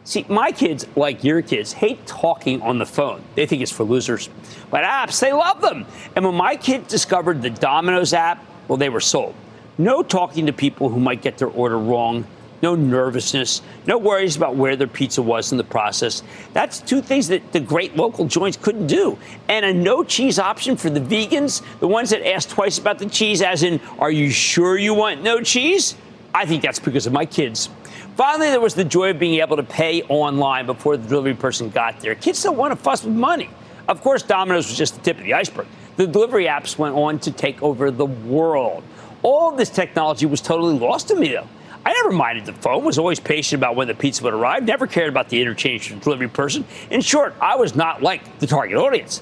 [0.06, 3.24] See, my kids, like your kids, hate talking on the phone.
[3.34, 4.28] They think it's for losers.
[4.70, 5.84] But apps, they love them.
[6.14, 9.34] And when my kids discovered the Domino's app, well, they were sold.
[9.78, 12.24] No talking to people who might get their order wrong,
[12.62, 16.22] no nervousness, no worries about where their pizza was in the process.
[16.52, 19.18] That's two things that the great local joints couldn't do.
[19.48, 23.06] And a no cheese option for the vegans, the ones that ask twice about the
[23.06, 25.96] cheese, as in, are you sure you want no cheese?
[26.32, 27.70] I think that's because of my kids.
[28.16, 31.68] Finally, there was the joy of being able to pay online before the delivery person
[31.68, 32.14] got there.
[32.14, 33.50] Kids don't want to fuss with money.
[33.88, 35.66] Of course, Domino's was just the tip of the iceberg.
[35.96, 38.84] The delivery apps went on to take over the world.
[39.22, 41.46] All this technology was totally lost to me, though.
[41.84, 44.86] I never minded the phone, was always patient about when the pizza would arrive, never
[44.86, 46.64] cared about the interchange from the delivery person.
[46.90, 49.20] In short, I was not like the target audience.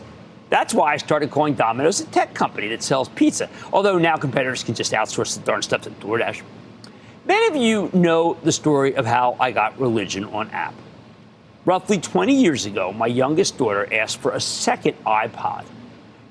[0.51, 4.63] That's why I started calling Domino's a tech company that sells pizza, although now competitors
[4.63, 6.43] can just outsource the darn stuff to DoorDash.
[7.27, 10.75] Many of you know the story of how I got religion on app.
[11.65, 15.65] Roughly 20 years ago, my youngest daughter asked for a second iPod,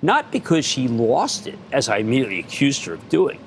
[0.03, 3.39] not because she lost it, as I immediately accused her of doing,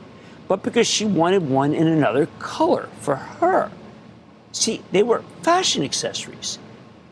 [0.49, 3.71] but because she wanted one in another color for her.
[4.51, 6.59] See, they were fashion accessories.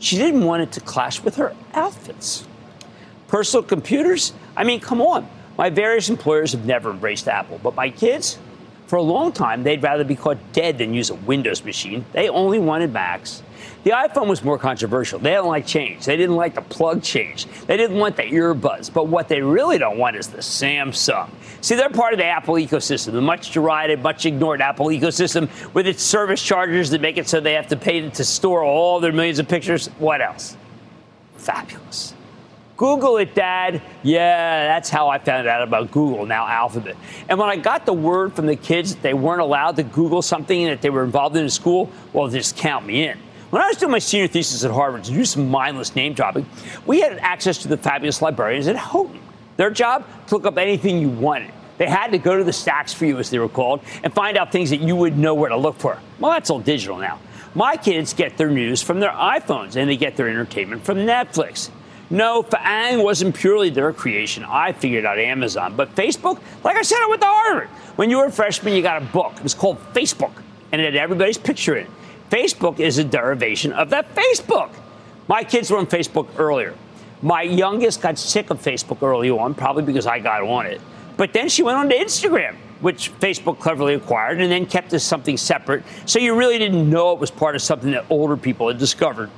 [0.01, 2.45] She didn't want it to clash with her outfits.
[3.29, 4.33] Personal computers?
[4.57, 5.29] I mean, come on.
[5.57, 8.39] My various employers have never embraced Apple, but my kids,
[8.87, 12.05] for a long time, they'd rather be caught dead than use a Windows machine.
[12.13, 13.43] They only wanted Macs.
[13.85, 15.19] The iPhone was more controversial.
[15.19, 16.07] They didn't like change.
[16.07, 17.47] They didn't like the plug change.
[17.67, 18.93] They didn't want the earbuds.
[18.93, 21.29] But what they really don't want is the Samsung.
[21.61, 25.87] See, they're part of the Apple ecosystem, the much derided, much ignored Apple ecosystem with
[25.87, 29.13] its service charges that make it so they have to pay to store all their
[29.13, 29.89] millions of pictures.
[29.99, 30.57] What else?
[31.37, 32.15] Fabulous.
[32.77, 33.83] Google it, Dad.
[34.03, 36.97] Yeah, that's how I found out about Google, now Alphabet.
[37.29, 40.23] And when I got the word from the kids that they weren't allowed to Google
[40.23, 43.19] something that they were involved in in school, well, just count me in.
[43.51, 46.47] When I was doing my senior thesis at Harvard to do some mindless name dropping,
[46.87, 49.21] we had access to the fabulous librarians at Houghton.
[49.57, 51.53] Their job to look up anything you wanted.
[51.79, 54.37] They had to go to the stacks for you, as they were called, and find
[54.37, 56.01] out things that you would know where to look for.
[56.19, 57.21] Well, that's all digital now.
[57.55, 61.71] My kids get their news from their iPhones, and they get their entertainment from Netflix.
[62.11, 64.45] No, Faang wasn't purely their creation.
[64.45, 65.75] I figured out Amazon.
[65.75, 67.69] But Facebook, like I said, I went to Harvard.
[67.97, 69.33] When you were a freshman, you got a book.
[69.37, 70.33] It was called Facebook,
[70.71, 71.93] and it had everybody's picture in it.
[72.31, 74.71] Facebook is a derivation of that Facebook.
[75.29, 76.75] My kids were on Facebook earlier.
[77.23, 80.81] My youngest got sick of Facebook early on, probably because I got on it.
[81.17, 85.03] But then she went on to Instagram, which Facebook cleverly acquired and then kept as
[85.03, 85.85] something separate.
[86.07, 89.31] So you really didn't know it was part of something that older people had discovered.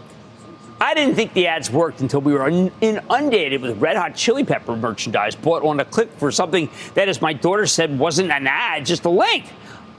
[0.79, 4.77] I didn't think the ads worked until we were inundated with red hot chili pepper
[4.77, 8.85] merchandise bought on a click for something that, as my daughter said, wasn't an ad,
[8.85, 9.47] just a link.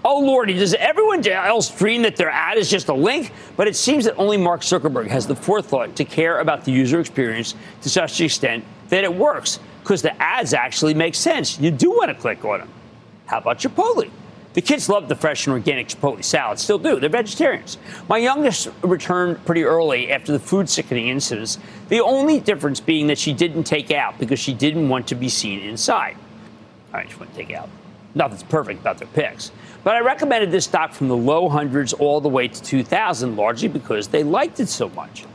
[0.05, 3.33] Oh, Lordy, does everyone else dream that their ad is just a link?
[3.57, 6.99] But it seems that only Mark Zuckerberg has the forethought to care about the user
[6.99, 11.59] experience to such an extent that it works, because the ads actually make sense.
[11.59, 12.69] You do want to click on them.
[13.25, 14.09] How about Chipotle?
[14.57, 16.99] The kids love the fresh and organic Chipotle salad, still do.
[16.99, 17.77] They're vegetarians.
[18.09, 23.19] My youngest returned pretty early after the food sickening incidents, the only difference being that
[23.19, 26.17] she didn't take out because she didn't want to be seen inside.
[26.91, 27.69] All right, she wouldn't take out.
[28.15, 29.51] Nothing's perfect about their picks.
[29.83, 33.67] But I recommended this stock from the low hundreds all the way to 2000, largely
[33.67, 35.25] because they liked it so much.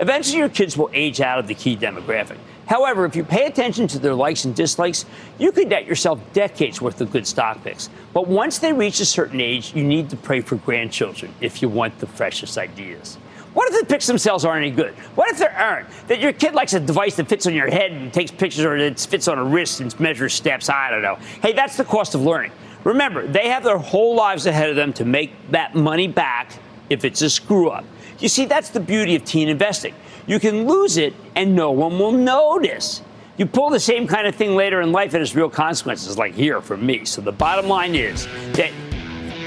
[0.00, 2.38] Eventually, your kids will age out of the key demographic.
[2.72, 5.04] However, if you pay attention to their likes and dislikes,
[5.36, 7.90] you could net yourself decades worth of good stock picks.
[8.14, 11.68] But once they reach a certain age, you need to pray for grandchildren if you
[11.68, 13.18] want the freshest ideas.
[13.52, 14.94] What if the picks themselves aren't any good?
[15.16, 15.90] What if they aren't?
[16.08, 18.78] That your kid likes a device that fits on your head and takes pictures or
[18.78, 20.70] that fits on a wrist and measures steps?
[20.70, 21.16] I don't know.
[21.42, 22.52] Hey, that's the cost of learning.
[22.84, 26.52] Remember, they have their whole lives ahead of them to make that money back
[26.88, 27.84] if it's a screw up.
[28.18, 29.94] You see, that's the beauty of teen investing.
[30.26, 33.02] You can lose it and no one will notice.
[33.36, 36.34] You pull the same kind of thing later in life, it has real consequences, like
[36.34, 37.04] here for me.
[37.04, 38.70] So the bottom line is that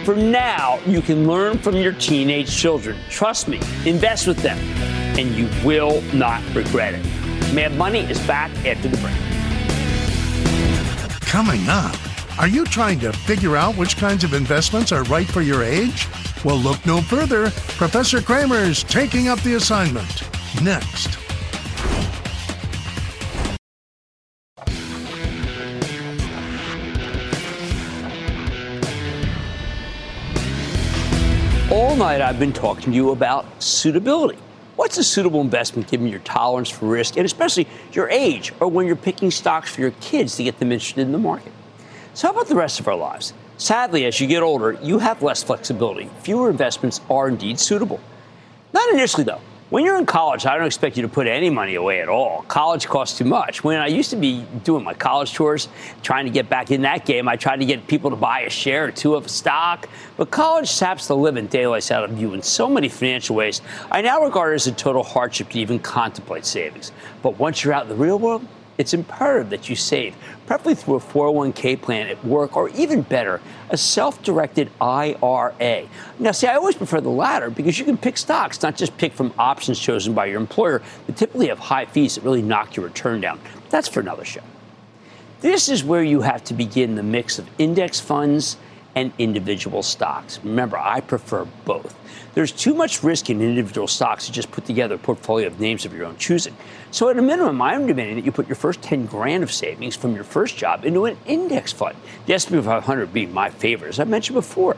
[0.04, 2.98] for now, you can learn from your teenage children.
[3.10, 4.58] Trust me, invest with them,
[5.18, 7.04] and you will not regret it.
[7.54, 9.16] Mad Money is back after the break.
[11.22, 11.96] Coming up,
[12.38, 16.08] are you trying to figure out which kinds of investments are right for your age?
[16.46, 17.50] Well, look no further.
[17.50, 20.30] Professor Cramer's taking up the assignment.
[20.62, 21.18] Next.
[31.72, 34.38] All night I've been talking to you about suitability.
[34.76, 38.86] What's a suitable investment given your tolerance for risk and especially your age or when
[38.86, 41.54] you're picking stocks for your kids to get them interested in the market?
[42.14, 43.34] So, how about the rest of our lives?
[43.58, 46.10] Sadly, as you get older, you have less flexibility.
[46.22, 47.99] Fewer investments are indeed suitable.
[48.74, 49.41] Not initially, though.
[49.72, 52.43] When you're in college, I don't expect you to put any money away at all.
[52.47, 53.64] College costs too much.
[53.64, 55.70] When I used to be doing my college tours,
[56.03, 58.49] trying to get back in that game, I tried to get people to buy a
[58.49, 59.89] share or two of a stock.
[60.18, 63.62] But college saps the living daylights out of you in so many financial ways.
[63.89, 66.91] I now regard it as a total hardship to even contemplate savings.
[67.24, 68.45] But once you're out in the real world,
[68.78, 70.16] it's imperative that you save,
[70.46, 75.88] preferably through a 401k plan at work, or even better, a self directed IRA.
[76.20, 79.14] Now, see, I always prefer the latter because you can pick stocks, not just pick
[79.14, 82.86] from options chosen by your employer that typically have high fees that really knock your
[82.86, 83.40] return down.
[83.70, 84.42] That's for another show.
[85.42, 88.58] This is where you have to begin the mix of index funds
[88.96, 90.40] and individual stocks.
[90.44, 91.96] Remember, I prefer both.
[92.36, 95.86] There's too much risk in individual stocks to just put together a portfolio of names
[95.86, 96.54] of your own choosing.
[96.92, 99.96] So at a minimum, I'm demanding that you put your first 10 grand of savings
[99.96, 101.96] from your first job into an index fund.
[102.26, 104.76] The S&P 500 being my favorite, as I mentioned before.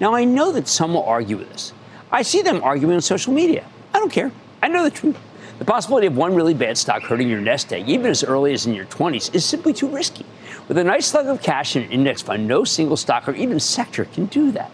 [0.00, 1.72] Now, I know that some will argue with this.
[2.10, 3.64] I see them arguing on social media.
[3.94, 4.32] I don't care.
[4.60, 5.16] I know the truth.
[5.60, 8.66] The possibility of one really bad stock hurting your nest egg, even as early as
[8.66, 10.26] in your 20s, is simply too risky.
[10.66, 13.60] With a nice slug of cash in an index fund, no single stock or even
[13.60, 14.72] sector can do that.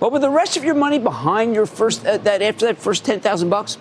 [0.00, 3.04] But with the rest of your money behind your first uh, that after that first
[3.04, 3.78] 10,000 bucks,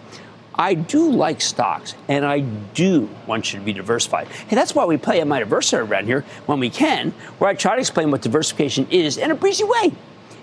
[0.53, 4.27] I do like stocks, and I do want you to be diversified.
[4.27, 7.53] Hey, that's why we play at my diversity around here when we can, where I
[7.53, 9.93] try to explain what diversification is in a breezy way.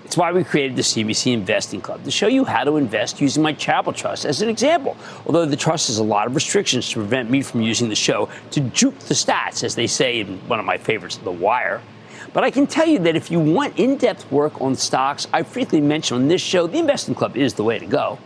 [0.06, 3.42] It's why we created the CNBC Investing Club to show you how to invest using
[3.42, 4.96] my Charitable Trust as an example.
[5.26, 8.30] Although the trust has a lot of restrictions to prevent me from using the show
[8.52, 11.82] to juke the stats, as they say in one of my favorites, The Wire.
[12.32, 15.42] But I can tell you that if you want in depth work on stocks, I
[15.42, 18.18] frequently mention on this show, the Investing Club is the way to go.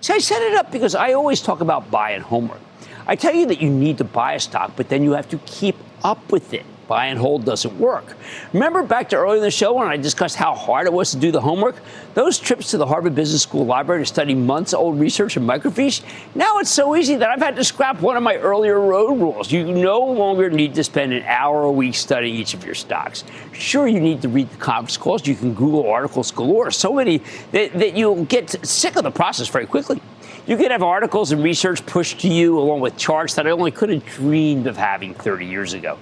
[0.00, 2.60] So I set it up because I always talk about buy and homework.
[3.06, 5.38] I tell you that you need to buy a stock, but then you have to
[5.46, 8.16] keep up with it buy and hold doesn't work.
[8.52, 11.16] Remember back to earlier in the show when I discussed how hard it was to
[11.16, 11.76] do the homework?
[12.14, 16.02] Those trips to the Harvard Business School library to study months old research in microfiche?
[16.34, 19.50] Now it's so easy that I've had to scrap one of my earlier road rules.
[19.50, 23.24] You no longer need to spend an hour a week studying each of your stocks.
[23.52, 25.26] Sure, you need to read the conference calls.
[25.26, 27.22] You can Google articles galore, so many
[27.52, 30.00] that, that you'll get sick of the process very quickly.
[30.46, 33.70] You can have articles and research pushed to you along with charts that I only
[33.70, 35.98] could have dreamed of having 30 years ago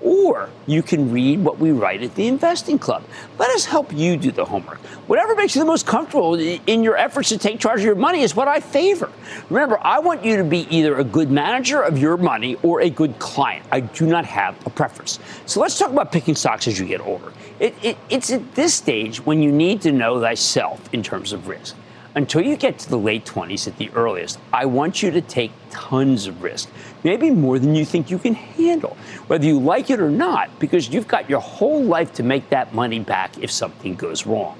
[0.00, 3.02] or you can read what we write at the Investing Club.
[3.38, 4.78] Let us help you do the homework.
[5.08, 8.22] Whatever makes you the most comfortable in your efforts to take charge of your money
[8.22, 9.10] is what I favor.
[9.50, 12.90] Remember, I want you to be either a good manager of your money or a
[12.90, 13.64] good client.
[13.72, 15.18] I do not have a preference.
[15.46, 17.32] So let's talk about picking stocks as you get older.
[17.58, 21.48] It, it, it's at this stage when you need to know thyself in terms of
[21.48, 21.74] risk
[22.16, 25.52] until you get to the late 20s at the earliest, I want you to take
[25.70, 26.70] tons of risk,
[27.04, 28.96] maybe more than you think you can handle,
[29.26, 32.74] whether you like it or not, because you've got your whole life to make that
[32.74, 34.58] money back if something goes wrong.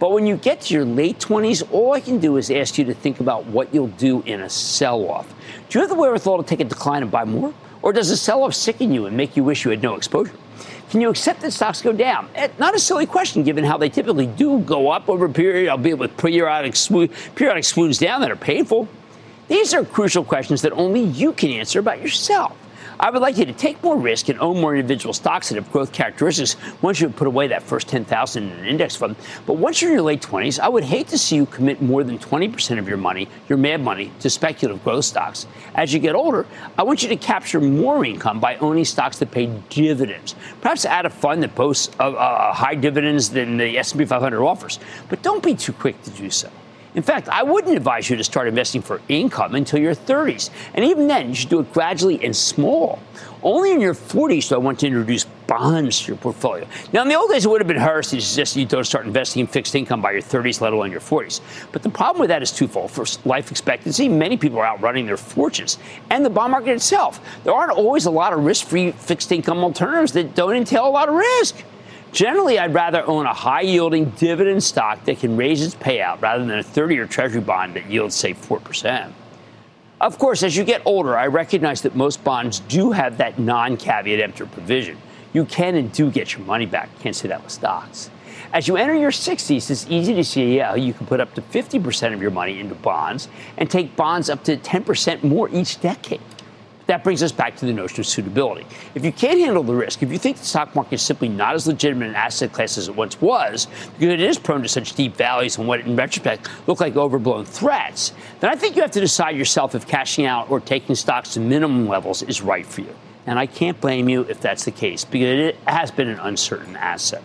[0.00, 2.84] But when you get to your late 20s, all I can do is ask you
[2.86, 5.28] to think about what you'll do in a sell off.
[5.68, 7.52] Do you have the wherewithal to take a decline and buy more?
[7.82, 10.32] Or does a sell off sicken you and make you wish you had no exposure?
[10.94, 12.28] Can you accept that stocks go down?
[12.36, 15.68] Eh, not a silly question, given how they typically do go up over a period,
[15.68, 16.76] albeit with periodic,
[17.34, 18.86] periodic swoons down that are painful.
[19.48, 22.56] These are crucial questions that only you can answer about yourself.
[23.00, 25.70] I would like you to take more risk and own more individual stocks that have
[25.72, 29.16] growth characteristics once you put away that first 10,000 in an index fund.
[29.46, 32.04] But once you're in your late 20s, I would hate to see you commit more
[32.04, 35.46] than 20% of your money, your mad money, to speculative growth stocks.
[35.74, 36.46] As you get older,
[36.78, 40.34] I want you to capture more income by owning stocks that pay dividends.
[40.60, 44.78] Perhaps add a fund that boasts uh, uh, high dividends than the S&P 500 offers,
[45.08, 46.48] but don't be too quick to do so.
[46.94, 50.50] In fact, I wouldn't advise you to start investing for income until your 30s.
[50.74, 53.00] And even then, you should do it gradually and small.
[53.42, 56.66] Only in your 40s do I want to introduce bonds to your portfolio.
[56.92, 59.06] Now, in the old days, it would have been heresy to suggest you don't start
[59.06, 61.40] investing in fixed income by your 30s, let alone your 40s.
[61.72, 62.92] But the problem with that is twofold.
[62.92, 64.08] First, life expectancy.
[64.08, 65.78] Many people are outrunning their fortunes.
[66.10, 67.20] And the bond market itself.
[67.42, 70.88] There aren't always a lot of risk free fixed income alternatives that don't entail a
[70.88, 71.64] lot of risk.
[72.14, 76.44] Generally, I'd rather own a high yielding dividend stock that can raise its payout rather
[76.44, 79.12] than a 30 year treasury bond that yields, say, 4%.
[80.00, 83.76] Of course, as you get older, I recognize that most bonds do have that non
[83.76, 84.96] caveat emptor provision.
[85.32, 86.88] You can and do get your money back.
[87.00, 88.10] Can't say that with stocks.
[88.52, 91.42] As you enter your 60s, it's easy to see how you can put up to
[91.42, 93.26] 50% of your money into bonds
[93.58, 96.20] and take bonds up to 10% more each decade.
[96.86, 98.66] That brings us back to the notion of suitability.
[98.94, 101.54] If you can't handle the risk, if you think the stock market is simply not
[101.54, 103.68] as legitimate an asset class as it once was,
[103.98, 107.46] because it is prone to such deep valleys and what in retrospect look like overblown
[107.46, 111.32] threats, then I think you have to decide yourself if cashing out or taking stocks
[111.34, 112.94] to minimum levels is right for you.
[113.26, 116.76] And I can't blame you if that's the case, because it has been an uncertain
[116.76, 117.22] asset.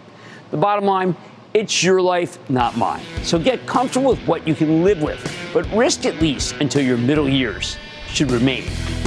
[0.51, 1.17] The bottom line,
[1.53, 3.03] it's your life, not mine.
[3.23, 5.19] So get comfortable with what you can live with,
[5.53, 7.77] but risk at least until your middle years
[8.13, 8.63] should remain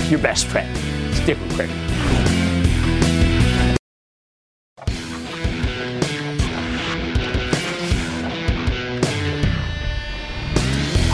[0.08, 0.76] your best friend.
[1.14, 1.72] Stick with Cramer.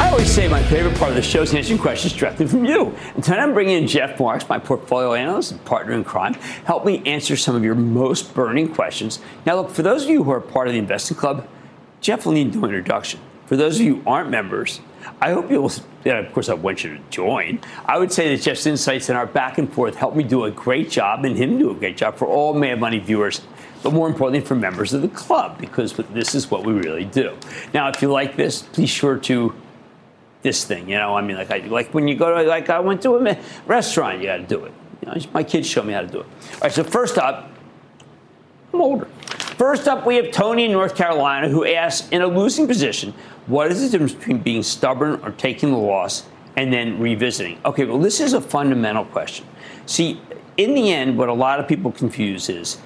[0.01, 2.95] I always say my favorite part of the show is answering questions directly from you.
[3.15, 6.35] And tonight I'm bringing in Jeff Marks, my portfolio analyst and partner in crime,
[6.65, 9.21] help me answer some of your most burning questions.
[9.45, 11.47] Now, look, for those of you who are part of the investing club,
[12.01, 13.21] Jeff will need no introduction.
[13.47, 14.81] For those of you who aren't members,
[15.21, 15.71] I hope you'll,
[16.07, 17.61] of course, I want you to join.
[17.87, 20.51] I would say that Jeff's insights and our back and forth help me do a
[20.51, 23.43] great job and him do a great job for all Mad Money viewers,
[23.83, 27.37] but more importantly for members of the club, because this is what we really do.
[27.75, 29.55] Now, if you like this, please sure to
[30.43, 32.79] this thing, you know, I mean, like, I, like when you go to, like, I
[32.79, 34.73] went to a restaurant, you got to do it.
[35.03, 36.27] You know, my kids show me how to do it.
[36.27, 37.51] All right, so first up,
[38.73, 39.07] I'm older.
[39.57, 43.13] First up, we have Tony in North Carolina who asks, in a losing position,
[43.49, 46.25] what is the difference between being stubborn or taking the loss
[46.57, 47.59] and then revisiting?
[47.65, 49.47] Okay, well, this is a fundamental question.
[49.87, 50.21] See,
[50.57, 52.79] in the end, what a lot of people confuse is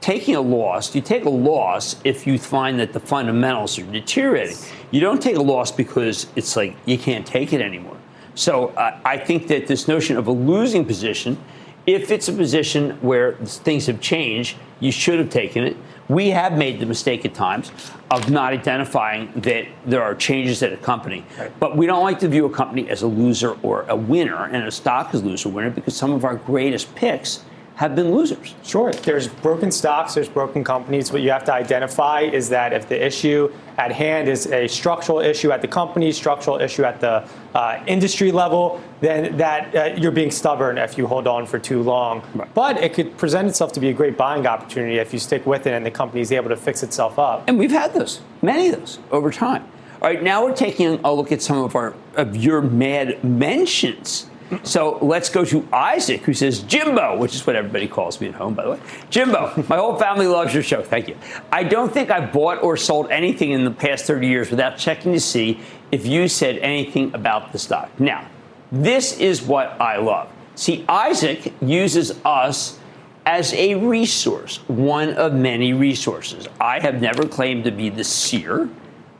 [0.00, 0.94] taking a loss.
[0.94, 4.56] You take a loss if you find that the fundamentals are deteriorating.
[4.90, 7.96] You don't take a loss because it's like you can't take it anymore.
[8.34, 11.38] So uh, I think that this notion of a losing position,
[11.86, 15.76] if it's a position where things have changed, you should have taken it.
[16.08, 17.70] We have made the mistake at times
[18.10, 21.24] of not identifying that there are changes at a company.
[21.38, 21.52] Right.
[21.60, 24.66] But we don't like to view a company as a loser or a winner, and
[24.66, 27.44] a stock as loser or winner because some of our greatest picks
[27.78, 28.56] have been losers.
[28.64, 28.90] Sure.
[28.90, 31.12] There's broken stocks, there's broken companies.
[31.12, 35.20] What you have to identify is that if the issue at hand is a structural
[35.20, 37.24] issue at the company, structural issue at the
[37.54, 41.80] uh, industry level, then that uh, you're being stubborn if you hold on for too
[41.80, 42.20] long.
[42.34, 42.52] Right.
[42.52, 45.68] But it could present itself to be a great buying opportunity if you stick with
[45.68, 47.44] it and the company is able to fix itself up.
[47.46, 49.62] And we've had those, many of those over time.
[50.02, 54.26] All right, now we're taking a look at some of our of your mad mentions
[54.62, 58.34] so let's go to Isaac, who says, Jimbo, which is what everybody calls me at
[58.34, 58.80] home, by the way.
[59.10, 60.82] Jimbo, my whole family loves your show.
[60.82, 61.16] Thank you.
[61.52, 65.12] I don't think I bought or sold anything in the past 30 years without checking
[65.12, 65.60] to see
[65.92, 67.90] if you said anything about the stock.
[67.98, 68.28] Now,
[68.70, 70.30] this is what I love.
[70.54, 72.78] See, Isaac uses us
[73.24, 76.48] as a resource, one of many resources.
[76.60, 78.68] I have never claimed to be the seer.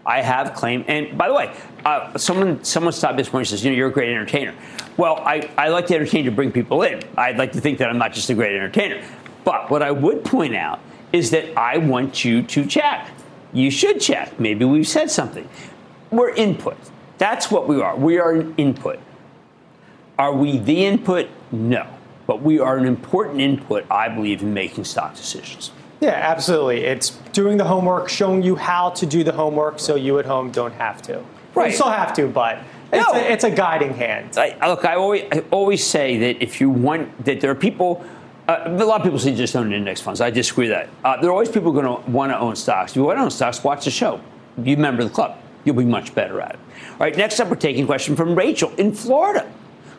[0.09, 1.55] I have claimed, and by the way,
[1.85, 4.55] uh, someone someone stopped this point and says, you know, you're a great entertainer.
[4.97, 7.03] Well, I, I like to entertain to bring people in.
[7.19, 9.05] I'd like to think that I'm not just a great entertainer.
[9.45, 10.81] But what I would point out
[11.13, 13.11] is that I want you to check.
[13.53, 14.41] You should check.
[14.41, 15.47] Maybe we've said something.
[16.11, 16.79] We're input.
[17.19, 17.95] That's what we are.
[17.95, 18.99] We are an input.
[20.19, 21.29] Are we the input?
[21.53, 21.87] No.
[22.27, 25.71] But we are an important input, I believe, in making stock decisions.
[26.01, 26.85] Yeah, absolutely.
[26.85, 30.51] It's doing the homework, showing you how to do the homework so you at home
[30.51, 31.25] don't have to.
[31.55, 31.71] Right.
[31.71, 32.59] You still have to, but
[32.93, 33.19] it's, no.
[33.19, 34.39] a, it's a guiding hand.
[34.39, 38.05] I, look, I always, I always say that if you want, that there are people,
[38.47, 40.21] uh, a lot of people say just own index funds.
[40.21, 40.89] I disagree with that.
[41.05, 42.93] Uh, there are always people going to want to own stocks.
[42.93, 44.21] If you want to own stocks, watch the show.
[44.63, 45.39] Be a member of the club.
[45.65, 46.61] You'll be much better at it.
[46.93, 49.51] All right, next up, we're taking a question from Rachel in Florida,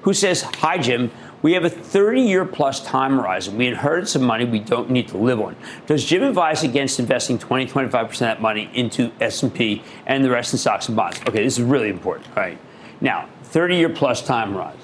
[0.01, 1.11] who says, Hi, Jim.
[1.41, 3.57] We have a 30 year plus time horizon.
[3.57, 5.55] We inherited some money we don't need to live on.
[5.87, 10.53] Does Jim advise against investing 20, 25% of that money into S&P and the rest
[10.53, 11.19] in stocks and bonds?
[11.21, 12.27] Okay, this is really important.
[12.29, 12.57] All right.
[13.01, 14.81] Now, 30 year plus time horizon.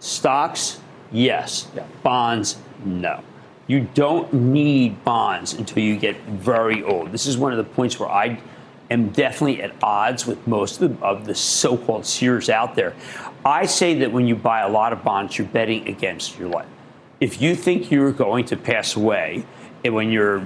[0.00, 1.68] Stocks, yes.
[1.74, 1.86] Yeah.
[2.02, 3.22] Bonds, no.
[3.66, 7.12] You don't need bonds until you get very old.
[7.12, 8.40] This is one of the points where I
[8.90, 12.94] am definitely at odds with most of the, of the so called seers out there.
[13.44, 16.68] I say that when you buy a lot of bonds, you're betting against your life.
[17.20, 19.44] If you think you're going to pass away
[19.84, 20.42] when you're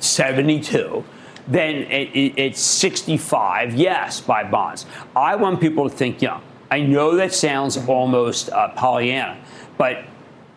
[0.00, 1.04] 72,
[1.46, 4.84] then it, it, it's 65, yes, buy bonds.
[5.16, 6.42] I want people to think young.
[6.70, 9.38] I know that sounds almost uh, Pollyanna,
[9.78, 10.04] but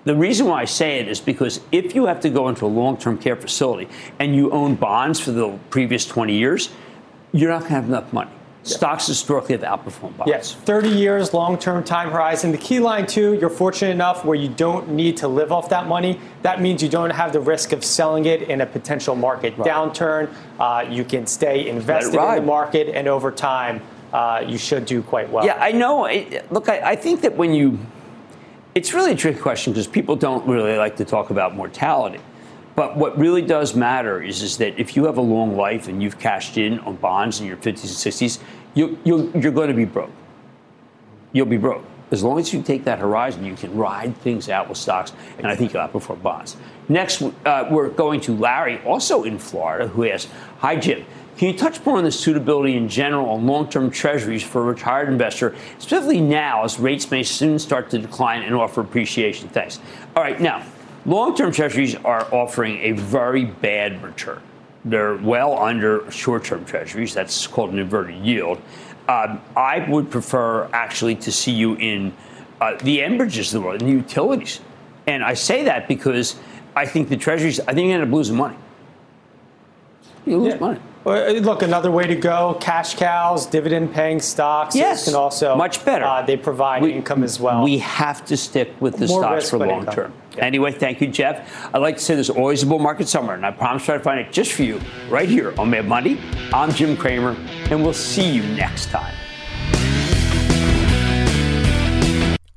[0.04, 2.68] the reason why I say it is because if you have to go into a
[2.68, 3.88] long term care facility
[4.20, 6.70] and you own bonds for the previous 20 years,
[7.34, 8.32] you're not going to have enough money.
[8.64, 8.78] Yeah.
[8.78, 10.28] Stocks historically have outperformed bonds.
[10.28, 12.52] Yes, 30 years, long term time horizon.
[12.52, 15.88] The key line, too, you're fortunate enough where you don't need to live off that
[15.88, 16.20] money.
[16.44, 19.68] That means you don't have the risk of selling it in a potential market right.
[19.68, 20.32] downturn.
[20.60, 23.82] Uh, you can stay invested in the market, and over time,
[24.14, 25.44] uh, you should do quite well.
[25.44, 26.04] Yeah, I know.
[26.52, 27.80] Look, I, I think that when you
[28.74, 32.20] it's really a tricky question because people don't really like to talk about mortality.
[32.76, 36.02] But what really does matter is, is that if you have a long life and
[36.02, 38.40] you've cashed in on bonds in your 50s and 60s,
[38.74, 40.12] you, you, you're going to be broke.
[41.34, 41.86] You'll be broke.
[42.12, 45.48] As long as you take that horizon, you can ride things out with stocks, and
[45.48, 46.58] I think you'll outperform bonds.
[46.90, 51.06] Next, uh, we're going to Larry, also in Florida, who asks, Hi, Jim.
[51.38, 54.66] Can you touch more on the suitability in general on long term treasuries for a
[54.66, 59.48] retired investor, specifically now as rates may soon start to decline and offer appreciation?
[59.50, 59.80] Thanks.
[60.16, 60.64] All right, now,
[61.06, 64.42] long term treasuries are offering a very bad return.
[64.84, 67.14] They're well under short term treasuries.
[67.14, 68.62] That's called an inverted yield.
[69.08, 72.14] Um, I would prefer actually to see you in
[72.60, 74.62] uh, the Enbridges of the world, in the utilities.
[75.08, 76.40] And I say that because
[76.76, 78.58] I think the treasuries, I think you end up losing money.
[80.26, 80.60] You lose yeah.
[80.60, 80.80] money.
[81.06, 84.76] Uh, look, another way to go: cash cows, dividend-paying stocks.
[84.76, 86.06] Yes, can also much better.
[86.06, 87.64] Uh, they provide we, income as well.
[87.64, 89.94] We have to stick with the More stocks for long income.
[89.94, 90.14] term.
[90.38, 90.46] Yeah.
[90.46, 91.70] Anyway, thank you, Jeff.
[91.74, 94.04] I'd like to say there's always a bull market somewhere, and I promise try to
[94.04, 94.80] find it just for you
[95.10, 96.20] right here on Mad Money.
[96.54, 97.36] I'm Jim Cramer,
[97.72, 99.16] and we'll see you next time.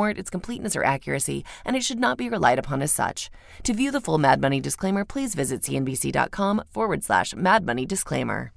[0.00, 3.30] warrant its completeness or accuracy, and it should not be relied upon as such.
[3.64, 8.52] To view the full Mad Money disclaimer, please visit cnbc.com forward slash Mad Money disclaimer.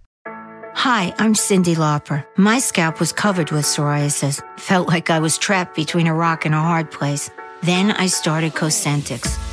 [0.76, 2.26] Hi, I'm Cyndi Lauper.
[2.38, 4.42] My scalp was covered with psoriasis.
[4.60, 7.30] Felt like I was trapped between a rock and a hard place.
[7.62, 9.53] Then I started Cosentyx.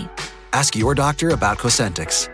[0.53, 2.29] Ask your doctor about Cosentyx.